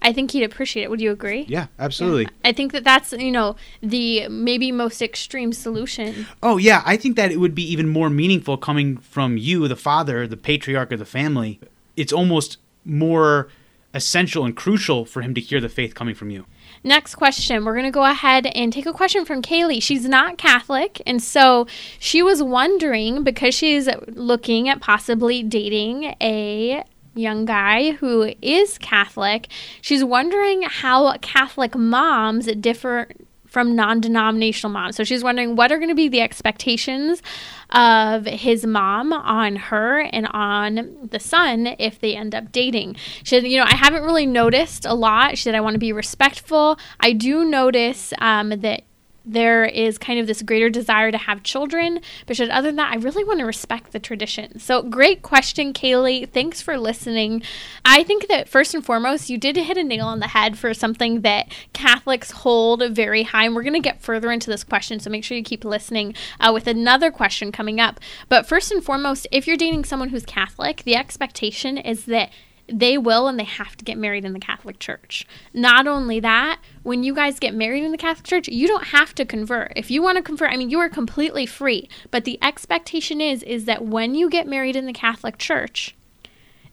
[0.00, 0.90] I think he'd appreciate it.
[0.90, 1.46] Would you agree?
[1.48, 2.28] Yeah, absolutely.
[2.44, 6.26] I think that that's, you know, the maybe most extreme solution.
[6.42, 9.76] Oh yeah, I think that it would be even more meaningful coming from you, the
[9.76, 11.58] father, the patriarch of the family.
[11.96, 13.48] It's almost more
[13.94, 16.44] essential and crucial for him to hear the faith coming from you.
[16.86, 17.64] Next question.
[17.64, 19.82] We're going to go ahead and take a question from Kaylee.
[19.82, 21.00] She's not Catholic.
[21.06, 21.66] And so
[21.98, 29.48] she was wondering because she's looking at possibly dating a young guy who is Catholic.
[29.80, 33.08] She's wondering how Catholic moms differ
[33.54, 34.96] from non denominational moms.
[34.96, 37.22] So she's wondering what are going to be the expectations
[37.70, 42.96] of his mom on her and on the son if they end up dating.
[43.22, 45.38] She said, You know, I haven't really noticed a lot.
[45.38, 46.78] She said, I want to be respectful.
[46.98, 48.82] I do notice um, that
[49.24, 52.00] there is kind of this greater desire to have children.
[52.26, 54.58] But other than that, I really want to respect the tradition.
[54.58, 56.28] So, great question, Kaylee.
[56.28, 57.42] Thanks for listening.
[57.84, 60.74] I think that first and foremost, you did hit a nail on the head for
[60.74, 63.44] something that Catholics hold very high.
[63.44, 65.00] And we're going to get further into this question.
[65.00, 68.00] So, make sure you keep listening uh, with another question coming up.
[68.28, 72.30] But first and foremost, if you're dating someone who's Catholic, the expectation is that
[72.66, 75.26] they will and they have to get married in the Catholic Church.
[75.52, 79.14] Not only that, when you guys get married in the Catholic Church, you don't have
[79.16, 79.72] to convert.
[79.76, 81.88] If you want to convert, I mean, you are completely free.
[82.10, 85.94] But the expectation is is that when you get married in the Catholic Church,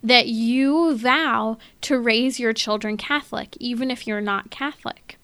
[0.04, 5.18] that you vow to raise your children Catholic, even if you're not Catholic.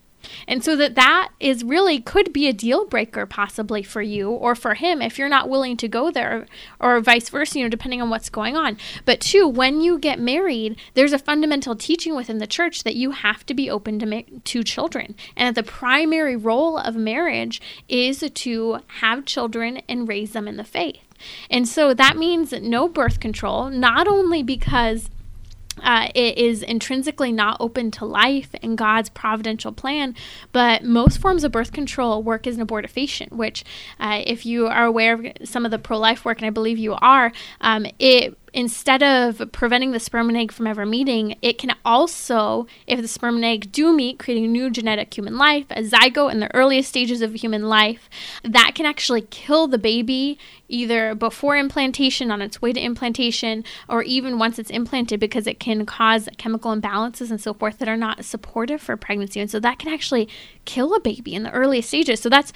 [0.47, 4.55] And so that that is really could be a deal breaker possibly for you or
[4.55, 6.47] for him if you're not willing to go there
[6.79, 8.77] or vice versa, you know, depending on what's going on.
[9.05, 13.11] But two, when you get married, there's a fundamental teaching within the church that you
[13.11, 15.15] have to be open to to children.
[15.35, 20.57] And that the primary role of marriage is to have children and raise them in
[20.57, 21.01] the faith.
[21.49, 25.09] And so that means no birth control, not only because
[25.81, 30.15] uh, it is intrinsically not open to life and God's providential plan,
[30.51, 33.63] but most forms of birth control work as an abortifacient, which,
[33.99, 36.77] uh, if you are aware of some of the pro life work, and I believe
[36.77, 41.57] you are, um, it instead of preventing the sperm and egg from ever meeting, it
[41.57, 45.83] can also, if the sperm and egg do meet, creating new genetic human life, a
[45.83, 48.09] zygote in the earliest stages of human life,
[48.43, 54.03] that can actually kill the baby either before implantation, on its way to implantation, or
[54.03, 57.97] even once it's implanted because it can cause chemical imbalances and so forth that are
[57.97, 59.39] not supportive for pregnancy.
[59.39, 60.27] And so that can actually
[60.65, 62.19] kill a baby in the earliest stages.
[62.19, 62.51] So that's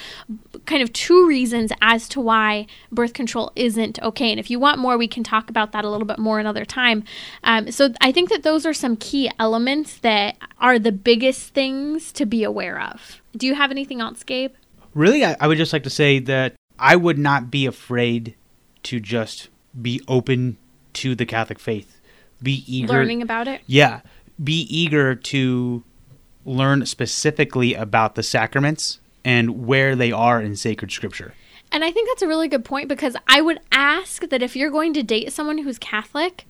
[0.66, 4.32] kind of two reasons as to why birth control isn't okay.
[4.32, 6.66] And if you want more, we can talk about that a little bit more another
[6.66, 7.04] time.
[7.44, 12.12] Um, so I think that those are some key elements that are the biggest things
[12.14, 13.22] to be aware of.
[13.36, 14.54] Do you have anything else, Gabe?
[14.94, 18.36] Really, I, I would just like to say that I would not be afraid
[18.84, 20.58] to just be open
[20.94, 22.02] to the Catholic faith.
[22.42, 23.62] Be eager learning about it.
[23.68, 24.02] Yeah,
[24.44, 25.84] be eager to
[26.44, 31.34] learn specifically about the sacraments and where they are in sacred scripture.
[31.72, 34.70] And I think that's a really good point because I would ask that if you're
[34.70, 36.46] going to date someone who's Catholic,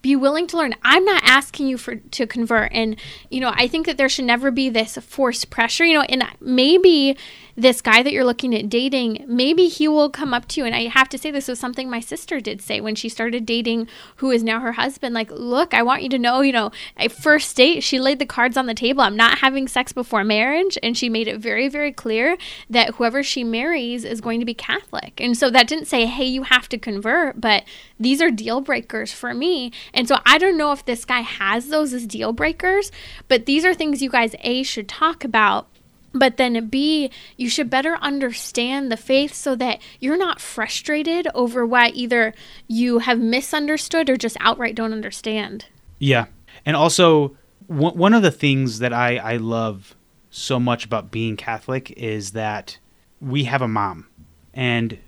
[0.00, 0.74] be willing to learn.
[0.82, 2.96] I'm not asking you for to convert and
[3.30, 6.24] you know, I think that there should never be this forced pressure, you know, and
[6.40, 7.16] maybe
[7.56, 10.66] this guy that you're looking at dating, maybe he will come up to you.
[10.66, 13.44] And I have to say, this was something my sister did say when she started
[13.44, 15.14] dating who is now her husband.
[15.14, 18.26] Like, look, I want you to know, you know, at first date, she laid the
[18.26, 19.02] cards on the table.
[19.02, 20.78] I'm not having sex before marriage.
[20.82, 22.36] And she made it very, very clear
[22.70, 25.20] that whoever she marries is going to be Catholic.
[25.20, 27.64] And so that didn't say, hey, you have to convert, but
[27.98, 29.72] these are deal breakers for me.
[29.92, 32.90] And so I don't know if this guy has those as deal breakers,
[33.28, 35.68] but these are things you guys, A, should talk about
[36.14, 41.64] but then B, you should better understand the faith so that you're not frustrated over
[41.64, 42.34] why either
[42.68, 45.66] you have misunderstood or just outright don't understand.
[45.98, 46.26] Yeah.
[46.64, 49.94] And also, one of the things that I, I love
[50.30, 52.78] so much about being Catholic is that
[53.20, 54.06] we have a mom.
[54.52, 54.98] And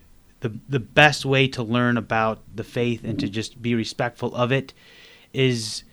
[0.41, 4.53] the, the best way to learn about the faith and to just be respectful of
[4.53, 4.73] it
[5.33, 5.85] is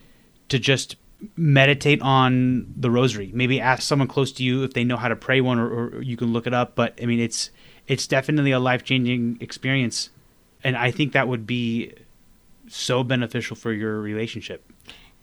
[0.49, 0.95] to just
[1.35, 3.31] meditate on the rosary.
[3.33, 6.01] Maybe ask someone close to you if they know how to pray one, or, or
[6.01, 6.75] you can look it up.
[6.75, 7.51] But I mean, it's
[7.87, 10.09] it's definitely a life changing experience,
[10.63, 11.93] and I think that would be
[12.67, 14.71] so beneficial for your relationship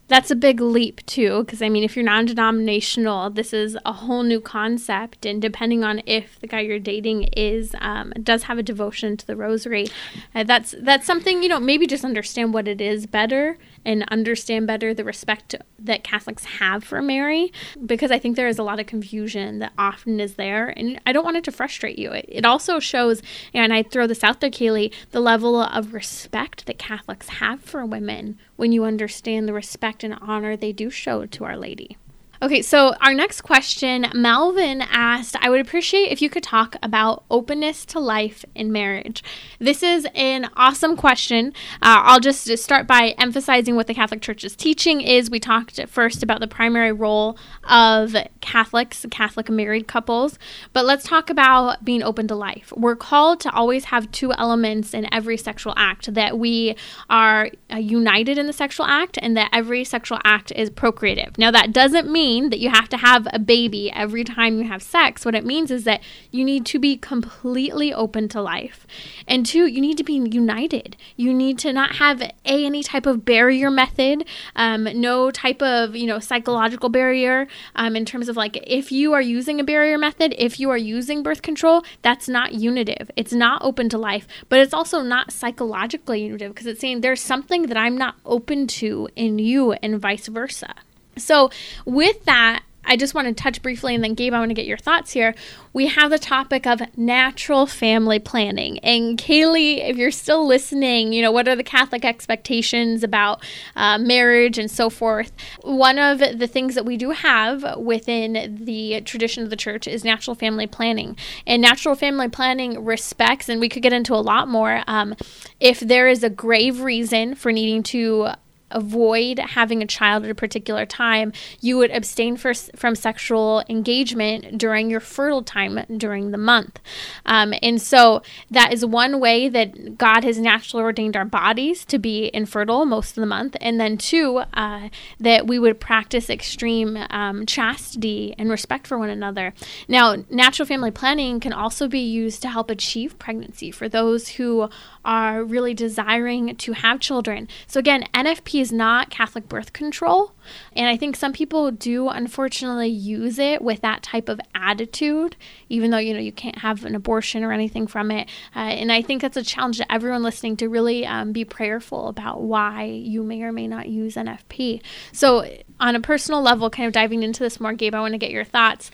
[0.08, 4.22] that's a big leap too because i mean if you're non-denominational this is a whole
[4.22, 8.62] new concept and depending on if the guy you're dating is um, does have a
[8.62, 9.86] devotion to the rosary
[10.34, 13.58] uh, that's that's something you know maybe just understand what it is better
[13.88, 17.50] and understand better the respect that catholics have for mary
[17.86, 21.12] because i think there is a lot of confusion that often is there and i
[21.12, 23.22] don't want it to frustrate you it, it also shows
[23.54, 27.86] and i throw this out there kaylee the level of respect that catholics have for
[27.86, 31.96] women when you understand the respect and honor they do show to Our Lady.
[32.40, 37.24] Okay, so our next question, Melvin asked, I would appreciate if you could talk about
[37.32, 39.24] openness to life in marriage.
[39.58, 41.48] This is an awesome question.
[41.82, 45.30] Uh, I'll just start by emphasizing what the Catholic Church's teaching is.
[45.30, 50.38] We talked first about the primary role of Catholics, Catholic married couples,
[50.72, 52.72] but let's talk about being open to life.
[52.76, 56.76] We're called to always have two elements in every sexual act that we
[57.10, 61.36] are uh, united in the sexual act and that every sexual act is procreative.
[61.36, 64.66] Now, that doesn't mean mean that you have to have a baby every time you
[64.68, 65.24] have sex.
[65.24, 68.86] What it means is that you need to be completely open to life.
[69.26, 70.96] And two, you need to be united.
[71.16, 75.96] You need to not have a any type of barrier method, um, no type of
[75.96, 79.96] you know psychological barrier um, in terms of like if you are using a barrier
[79.96, 83.10] method, if you are using birth control, that's not unitive.
[83.16, 87.22] It's not open to life, but it's also not psychologically unitive because it's saying there's
[87.22, 90.74] something that I'm not open to in you and vice versa.
[91.18, 91.50] So,
[91.84, 94.64] with that, I just want to touch briefly, and then Gabe, I want to get
[94.64, 95.34] your thoughts here.
[95.74, 98.78] We have the topic of natural family planning.
[98.78, 103.44] And Kaylee, if you're still listening, you know, what are the Catholic expectations about
[103.76, 105.32] uh, marriage and so forth?
[105.60, 110.02] One of the things that we do have within the tradition of the church is
[110.02, 111.16] natural family planning.
[111.46, 115.14] And natural family planning respects, and we could get into a lot more, um,
[115.60, 118.30] if there is a grave reason for needing to
[118.70, 124.58] avoid having a child at a particular time, you would abstain for, from sexual engagement
[124.58, 126.80] during your fertile time during the month.
[127.26, 131.98] Um, and so that is one way that God has naturally ordained our bodies to
[131.98, 133.56] be infertile most of the month.
[133.60, 134.88] And then, two, uh,
[135.20, 139.54] that we would practice extreme um, chastity and respect for one another.
[139.86, 144.68] Now, natural family planning can also be used to help achieve pregnancy for those who
[145.04, 147.48] are really desiring to have children.
[147.66, 150.32] So, again, NFP is not Catholic birth control.
[150.74, 155.36] And I think some people do unfortunately use it with that type of attitude,
[155.68, 158.28] even though, you know, you can't have an abortion or anything from it.
[158.54, 162.08] Uh, and I think that's a challenge to everyone listening to really um, be prayerful
[162.08, 164.82] about why you may or may not use NFP.
[165.12, 165.48] So,
[165.80, 168.32] on a personal level, kind of diving into this more, Gabe, I want to get
[168.32, 168.90] your thoughts.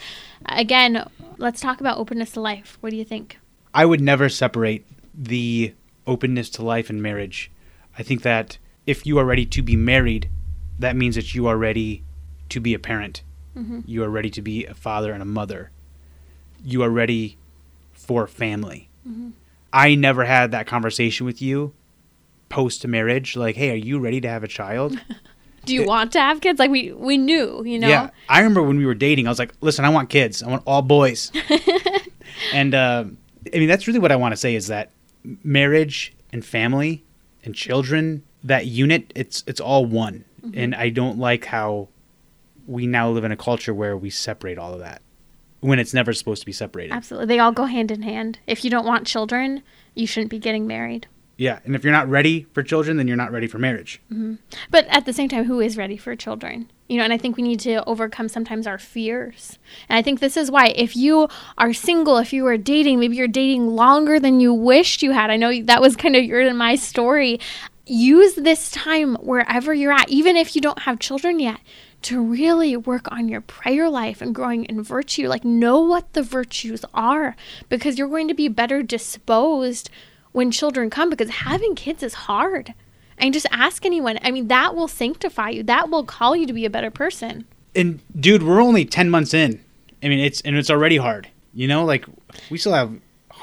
[0.47, 1.09] Again,
[1.39, 2.77] let's talk about openness to life.
[2.81, 3.39] What do you think?
[3.73, 5.75] I would never separate the
[6.07, 7.51] openness to life and marriage.
[7.99, 10.29] I think that if you are ready to be married,
[10.79, 12.03] that means that you are ready
[12.51, 13.23] to be a parent.
[13.57, 13.81] Mm-hmm.
[13.87, 15.71] You are ready to be a father and a mother.
[16.65, 17.39] You are ready
[17.93, 18.89] for family.
[19.09, 19.31] Mm-hmm.
[19.73, 21.75] I never had that conversation with you
[22.49, 23.37] post marriage.
[23.37, 24.99] Like, hey, are you ready to have a child?
[25.65, 26.59] Do you it, want to have kids?
[26.59, 27.89] Like we we knew, you know.
[27.89, 29.27] Yeah, I remember when we were dating.
[29.27, 30.43] I was like, listen, I want kids.
[30.43, 31.33] I want all boys.
[32.53, 33.05] and uh,
[33.53, 34.91] I mean, that's really what I want to say is that
[35.43, 37.03] marriage and family
[37.45, 40.25] and children, that unit, it's it's all one.
[40.45, 40.59] Mm-hmm.
[40.59, 41.89] And I don't like how
[42.67, 45.03] we now live in a culture where we separate all of that
[45.61, 46.93] when it's never supposed to be separated.
[46.93, 47.27] Absolutely.
[47.27, 48.39] They all go hand in hand.
[48.47, 49.63] If you don't want children,
[49.95, 51.09] you shouldn't be getting married.
[51.37, 54.01] Yeah, and if you're not ready for children, then you're not ready for marriage.
[54.13, 54.35] Mm-hmm.
[54.71, 56.71] But at the same time, who is ready for children?
[56.89, 59.59] You know, and I think we need to overcome sometimes our fears.
[59.89, 61.29] And I think this is why, if you
[61.59, 65.31] are single, if you are dating, maybe you're dating longer than you wished you had.
[65.31, 67.41] I know that was kind of your and my story.
[67.87, 71.61] Use this time wherever you're at, even if you don't have children yet,
[72.03, 75.29] to really work on your prayer life and growing in virtue.
[75.29, 77.37] Like, know what the virtues are
[77.69, 79.91] because you're going to be better disposed
[80.33, 82.75] when children come because having kids is hard.
[83.17, 84.19] And just ask anyone.
[84.23, 85.63] I mean, that will sanctify you.
[85.63, 87.45] That will call you to be a better person.
[87.75, 89.63] And dude, we're only 10 months in.
[90.03, 91.29] I mean, it's and it's already hard.
[91.55, 92.07] You know, like
[92.51, 92.93] we still have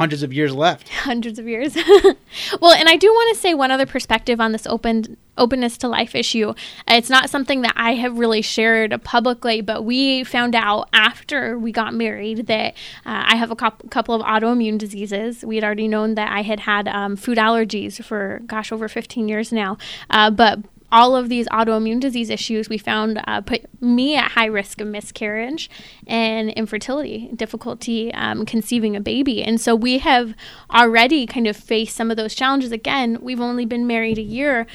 [0.02, 0.90] hundreds of years left.
[1.12, 1.76] Hundreds of years.
[2.60, 5.88] well, and I do want to say one other perspective on this open openness to
[5.88, 6.56] life issue.
[6.88, 11.72] It's not something that I have really shared publicly, but we found out after we
[11.72, 12.74] got married that
[13.06, 15.46] uh, I have a couple of autoimmune diseases.
[15.46, 19.30] We had already known that I had had um, food allergies for gosh over 15
[19.30, 19.78] years now,
[20.10, 20.60] uh, but
[20.92, 24.88] all of these autoimmune disease issues we found uh, put me at high risk of
[24.88, 25.70] miscarriage
[26.06, 29.44] and infertility, difficulty um, conceiving a baby.
[29.44, 30.34] And so we have
[30.74, 32.72] already kind of faced some of those challenges.
[32.72, 34.68] Again, we've only been married a year,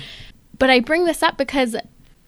[0.59, 1.77] but I bring this up because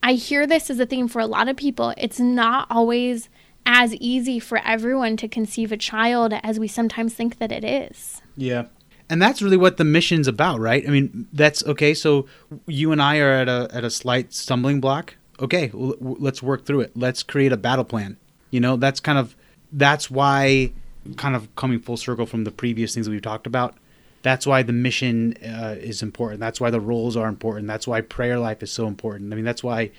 [0.03, 1.95] I hear this as a theme for a lot of people.
[1.97, 3.29] It's not always
[3.65, 8.23] as easy for everyone to conceive a child as we sometimes think that it is.
[8.37, 8.67] Yeah
[9.11, 10.87] and that's really what the mission's about, right?
[10.87, 11.95] I mean, that's okay.
[11.95, 12.27] So
[12.67, 15.15] you and I are at a at a slight stumbling block.
[15.41, 16.93] Okay, well, let's work through it.
[16.97, 18.17] Let's create a battle plan.
[18.51, 19.37] You know, that's kind of
[19.73, 20.73] that's why
[21.17, 23.77] kind of coming full circle from the previous things we've talked about.
[24.23, 26.41] That's why the mission uh, is important.
[26.41, 27.69] That's why the roles are important.
[27.69, 29.33] That's why prayer life is so important.
[29.33, 29.93] I mean, that's why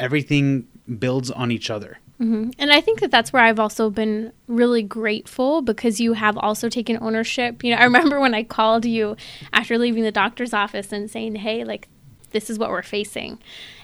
[0.00, 0.66] everything
[0.98, 1.98] builds on each other.
[2.20, 2.50] Mm-hmm.
[2.58, 6.68] And I think that that's where I've also been really grateful because you have also
[6.68, 7.62] taken ownership.
[7.62, 9.16] You know, I remember when I called you
[9.52, 11.88] after leaving the doctor's office and saying, hey, like,
[12.30, 13.38] this is what we're facing.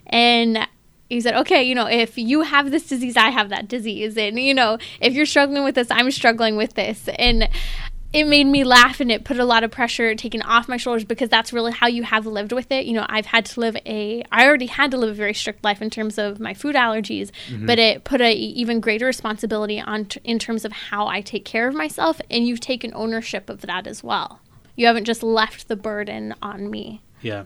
[0.06, 0.66] And
[1.10, 4.16] you said, okay, you know, if you have this disease, I have that disease.
[4.16, 7.08] And, you know, if you're struggling with this, I'm struggling with this.
[7.18, 7.48] And
[8.12, 11.04] it made me laugh and it put a lot of pressure taken off my shoulders
[11.04, 12.84] because that's really how you have lived with it.
[12.84, 15.64] You know, I've had to live a, I already had to live a very strict
[15.64, 17.66] life in terms of my food allergies, mm-hmm.
[17.66, 21.46] but it put a even greater responsibility on t- in terms of how I take
[21.46, 24.40] care of myself, and you've taken ownership of that as well.
[24.76, 27.02] You haven't just left the burden on me.
[27.22, 27.44] Yeah,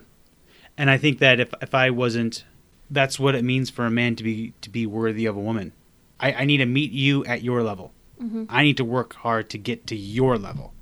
[0.76, 2.44] and I think that if if I wasn't,
[2.90, 5.72] that's what it means for a man to be to be worthy of a woman.
[6.18, 7.92] I, I need to meet you at your level.
[8.22, 8.44] Mm-hmm.
[8.48, 10.72] I need to work hard to get to your level.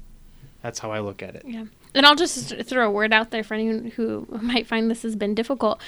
[0.63, 1.43] That's how I look at it.
[1.47, 1.65] Yeah.
[1.95, 5.15] And I'll just throw a word out there for anyone who might find this has
[5.15, 5.81] been difficult.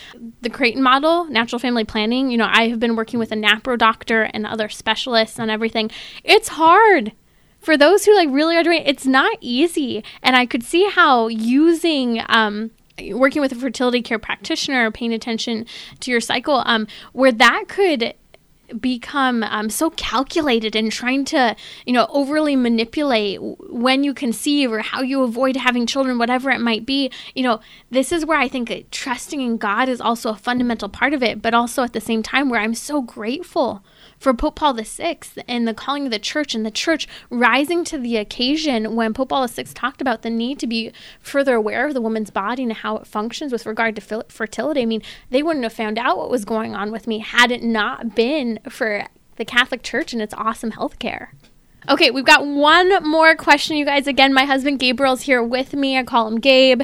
[0.43, 3.79] The Creighton model, natural family planning, you know, I have been working with a NAPRO
[3.79, 5.91] doctor and other specialists on everything.
[6.23, 7.13] It's hard
[7.59, 8.87] for those who like really are doing it.
[8.87, 10.05] It's not easy.
[10.23, 12.71] And I could see how using, um,
[13.13, 15.67] working with a fertility care practitioner, paying attention
[16.01, 18.15] to your cycle, um, where that could
[18.81, 21.55] become um, so calculated and trying to
[21.85, 26.61] you know overly manipulate when you conceive or how you avoid having children whatever it
[26.61, 27.61] might be you know
[27.91, 31.41] this is where i think trusting in god is also a fundamental part of it
[31.41, 33.83] but also at the same time where i'm so grateful
[34.19, 37.99] for Pope Paul VI and the calling of the church and the church rising to
[37.99, 41.95] the occasion when Pope Paul VI talked about the need to be further aware of
[41.95, 44.83] the woman's body and how it functions with regard to fertility.
[44.83, 47.63] I mean, they wouldn't have found out what was going on with me had it
[47.63, 49.07] not been for
[49.37, 51.33] the Catholic Church and its awesome health care.
[51.89, 54.09] Okay, we've got one more question, you guys.
[54.09, 55.97] Again, my husband Gabriel's here with me.
[55.97, 56.83] I call him Gabe.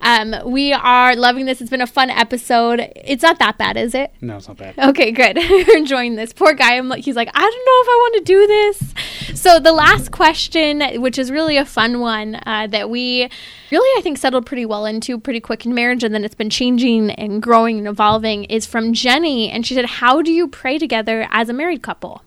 [0.00, 1.60] Um, we are loving this.
[1.60, 2.80] It's been a fun episode.
[2.94, 4.12] It's not that bad, is it?
[4.20, 4.78] No, it's not bad.
[4.78, 5.36] Okay, good.
[5.42, 6.32] You're enjoying this.
[6.32, 6.76] Poor guy.
[6.76, 9.40] I'm like, he's like, I don't know if I want to do this.
[9.40, 13.28] So the last question, which is really a fun one, uh, that we
[13.70, 16.50] really I think settled pretty well into pretty quick in marriage, and then it's been
[16.50, 20.78] changing and growing and evolving, is from Jenny, and she said, "How do you pray
[20.78, 22.22] together as a married couple?"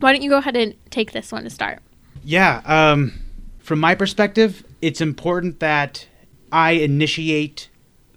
[0.00, 1.80] Why don't you go ahead and take this one to start?
[2.24, 2.62] Yeah.
[2.64, 3.12] Um,
[3.58, 6.06] from my perspective, it's important that
[6.50, 7.68] I initiate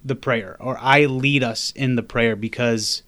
[0.04, 3.02] the prayer or I lead us in the prayer because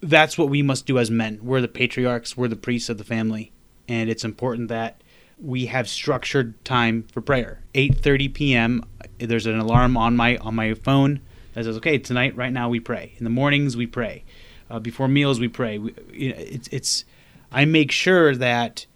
[0.00, 1.40] that's what we must do as men.
[1.42, 3.52] We're the patriarchs, we're the priests of the family,
[3.88, 5.00] and it's important that
[5.38, 7.60] we have structured time for prayer.
[7.74, 8.84] 8:30 p.m.
[9.18, 11.20] There's an alarm on my on my phone
[11.54, 13.14] that says, "Okay, tonight, right now, we pray.
[13.18, 14.24] In the mornings, we pray.
[14.70, 17.04] Uh, before meals, we pray." We, it's it's
[17.52, 18.86] I make sure that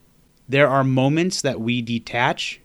[0.48, 2.60] there are moments that we detach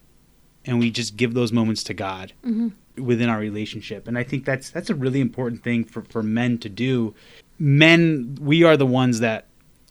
[0.66, 3.04] and we just give those moments to God mm-hmm.
[3.04, 4.08] within our relationship.
[4.08, 7.14] And I think that's that's a really important thing for, for men to do.
[7.60, 9.46] Men, we are the ones that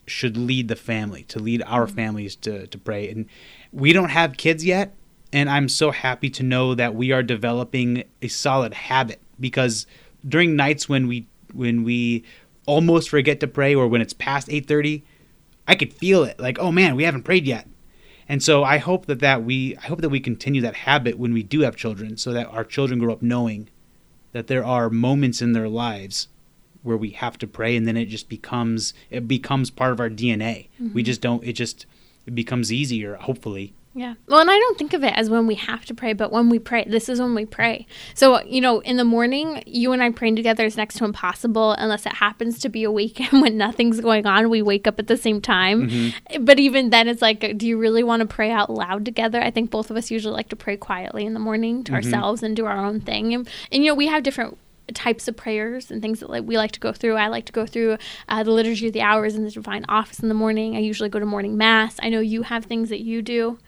[0.06, 1.96] should lead the family, to lead our mm-hmm.
[1.96, 3.08] families to, to pray.
[3.08, 3.26] And
[3.72, 4.94] we don't have kids yet,
[5.32, 9.86] and I'm so happy to know that we are developing a solid habit because
[10.26, 12.24] during nights when we when we
[12.66, 15.02] almost forget to pray or when it's past 8:30,
[15.66, 17.68] I could feel it like, "Oh man, we haven't prayed yet."
[18.28, 21.32] And so I hope that that we I hope that we continue that habit when
[21.32, 23.68] we do have children so that our children grow up knowing
[24.32, 26.28] that there are moments in their lives
[26.82, 30.10] where we have to pray and then it just becomes it becomes part of our
[30.10, 30.68] DNA.
[30.80, 30.94] Mm-hmm.
[30.94, 31.86] We just don't it just
[32.26, 34.14] it becomes easier hopefully yeah.
[34.26, 36.48] Well, and I don't think of it as when we have to pray, but when
[36.48, 37.86] we pray, this is when we pray.
[38.14, 41.72] So, you know, in the morning, you and I praying together is next to impossible
[41.72, 44.50] unless it happens to be a weekend when nothing's going on.
[44.50, 45.88] We wake up at the same time.
[45.88, 46.44] Mm-hmm.
[46.44, 49.40] But even then, it's like, do you really want to pray out loud together?
[49.40, 51.96] I think both of us usually like to pray quietly in the morning to mm-hmm.
[51.96, 53.32] ourselves and do our own thing.
[53.32, 54.58] And, and, you know, we have different
[54.92, 57.16] types of prayers and things that like we like to go through.
[57.16, 57.96] I like to go through
[58.28, 60.76] uh, the liturgy of the hours and the divine office in the morning.
[60.76, 61.96] I usually go to morning mass.
[62.02, 63.58] I know you have things that you do.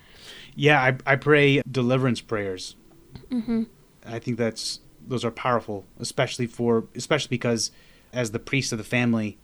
[0.55, 2.77] Yeah, I, I pray deliverance prayers.
[3.31, 3.65] Mm-hmm.
[4.07, 7.71] I think that's those are powerful, especially for especially because
[8.13, 9.39] as the priest of the family,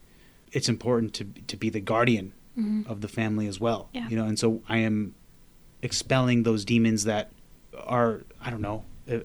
[0.53, 2.91] it's important to to be the guardian mm-hmm.
[2.91, 3.89] of the family as well.
[3.93, 4.09] Yeah.
[4.09, 5.15] You know, and so I am
[5.83, 7.31] expelling those demons that
[7.79, 9.19] are I don't know uh,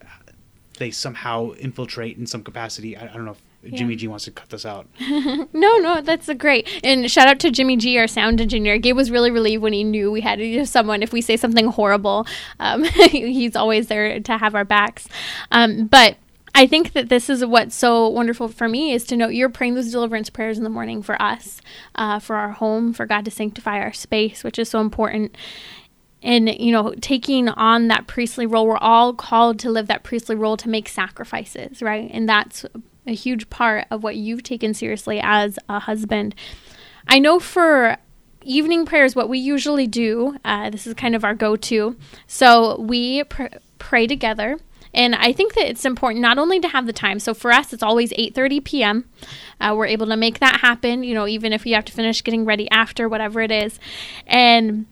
[0.78, 2.96] they somehow infiltrate in some capacity.
[2.96, 3.78] I, I don't know if yeah.
[3.78, 4.88] Jimmy G wants to cut this out.
[5.00, 5.46] no,
[5.78, 6.68] no, that's a great.
[6.84, 8.78] And shout out to Jimmy G, our sound engineer.
[8.78, 11.04] Gabe was really relieved when he knew we had someone.
[11.04, 12.28] If we say something horrible,
[12.60, 15.08] um, he's always there to have our backs.
[15.52, 16.18] Um, but
[16.56, 19.76] I think that this is what's so wonderful for me is to know you're praying
[19.76, 21.62] those deliverance prayers in the morning for us,
[21.96, 25.36] uh, for our home, for God to sanctify our space, which is so important
[26.24, 30.36] and you know taking on that priestly role we're all called to live that priestly
[30.36, 32.66] role to make sacrifices right and that's
[33.08, 36.36] a huge part of what you've taken seriously as a husband.
[37.08, 37.98] I know for
[38.44, 41.96] evening prayers, what we usually do, uh, this is kind of our go to.
[42.28, 44.60] So we pr- pray together.
[44.94, 47.20] And I think that it's important not only to have the time.
[47.20, 49.10] So for us, it's always 8:30 p.m.
[49.60, 51.04] Uh, we're able to make that happen.
[51.04, 53.80] You know, even if we have to finish getting ready after whatever it is,
[54.26, 54.88] and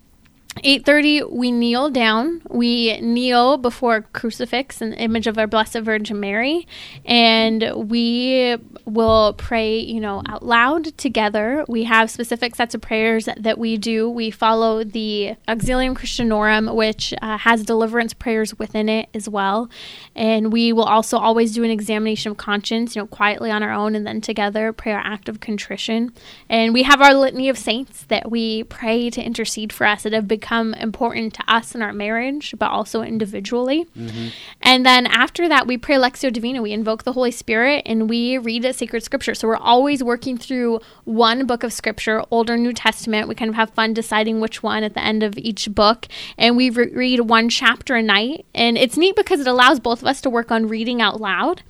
[0.63, 2.41] 8:30 we kneel down.
[2.49, 6.65] We kneel before crucifix an image of our blessed virgin mary
[7.05, 11.65] and we will pray you know out loud together.
[11.67, 14.09] We have specific sets of prayers that we do.
[14.09, 19.69] We follow the auxilium christianorum which uh, has deliverance prayers within it as well.
[20.15, 23.71] And we will also always do an examination of conscience you know quietly on our
[23.71, 26.13] own and then together pray our act of contrition.
[26.49, 30.13] And we have our litany of saints that we pray to intercede for us that
[30.13, 33.87] have become become important to us in our marriage, but also individually.
[33.97, 34.27] Mm-hmm.
[34.61, 36.61] And then after that, we pray Lectio Divina.
[36.61, 39.33] We invoke the Holy Spirit and we read a sacred scripture.
[39.33, 43.27] So we're always working through one book of scripture, Old or New Testament.
[43.27, 46.07] We kind of have fun deciding which one at the end of each book.
[46.37, 48.45] And we re- read one chapter a night.
[48.53, 51.63] And it's neat because it allows both of us to work on reading out loud.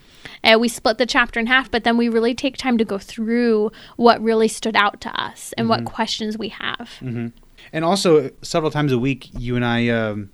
[0.44, 2.98] Uh, we split the chapter in half, but then we really take time to go
[2.98, 5.86] through what really stood out to us and mm-hmm.
[5.86, 6.90] what questions we have.
[7.00, 7.28] Mm-hmm.
[7.76, 10.30] And also, several times a week, you and I, um,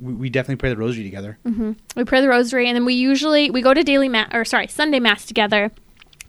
[0.00, 1.38] we, we, definitely pray the rosary together.
[1.44, 1.72] Mm-hmm.
[1.94, 4.66] We pray the rosary, and then we usually we go to daily mass or sorry
[4.66, 5.72] Sunday mass together.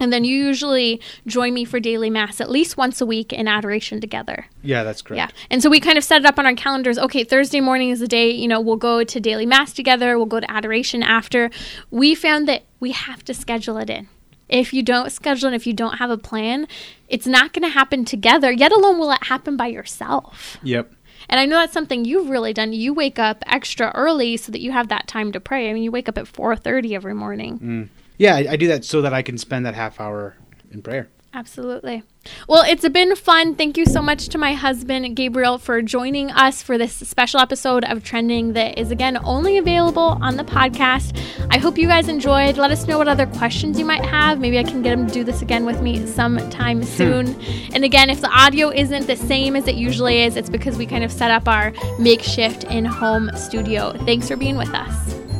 [0.01, 3.47] And then you usually join me for daily mass at least once a week in
[3.47, 4.47] adoration together.
[4.61, 5.31] Yeah, that's correct.
[5.31, 5.45] Yeah.
[5.49, 6.97] And so we kind of set it up on our calendars.
[6.97, 10.25] Okay, Thursday morning is the day, you know, we'll go to daily mass together, we'll
[10.25, 11.49] go to adoration after.
[11.91, 14.09] We found that we have to schedule it in.
[14.51, 16.67] If you don't schedule and if you don't have a plan,
[17.07, 20.57] it's not going to happen together, yet alone will it happen by yourself.
[20.61, 20.93] Yep.
[21.29, 22.73] And I know that's something you've really done.
[22.73, 25.69] You wake up extra early so that you have that time to pray.
[25.69, 27.59] I mean, you wake up at 4:30 every morning.
[27.59, 27.89] Mm.
[28.17, 30.35] Yeah, I, I do that so that I can spend that half hour
[30.71, 31.07] in prayer.
[31.33, 32.03] Absolutely.
[32.47, 33.55] Well, it's been fun.
[33.55, 37.85] Thank you so much to my husband, Gabriel, for joining us for this special episode
[37.85, 41.17] of Trending that is, again, only available on the podcast.
[41.49, 42.57] I hope you guys enjoyed.
[42.57, 44.41] Let us know what other questions you might have.
[44.41, 46.85] Maybe I can get him to do this again with me sometime hmm.
[46.85, 47.41] soon.
[47.73, 50.85] And again, if the audio isn't the same as it usually is, it's because we
[50.85, 53.93] kind of set up our makeshift in home studio.
[54.05, 55.30] Thanks for being with us.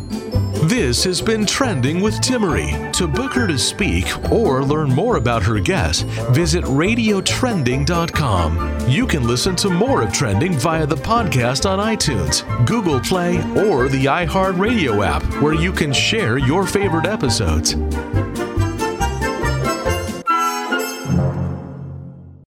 [0.72, 2.94] This has been Trending with Timmerie.
[2.94, 8.90] To book her to speak or learn more about her guest, visit radiotrending.com.
[8.90, 13.90] You can listen to more of Trending via the podcast on iTunes, Google Play, or
[13.90, 17.76] the iHeartRadio app, where you can share your favorite episodes.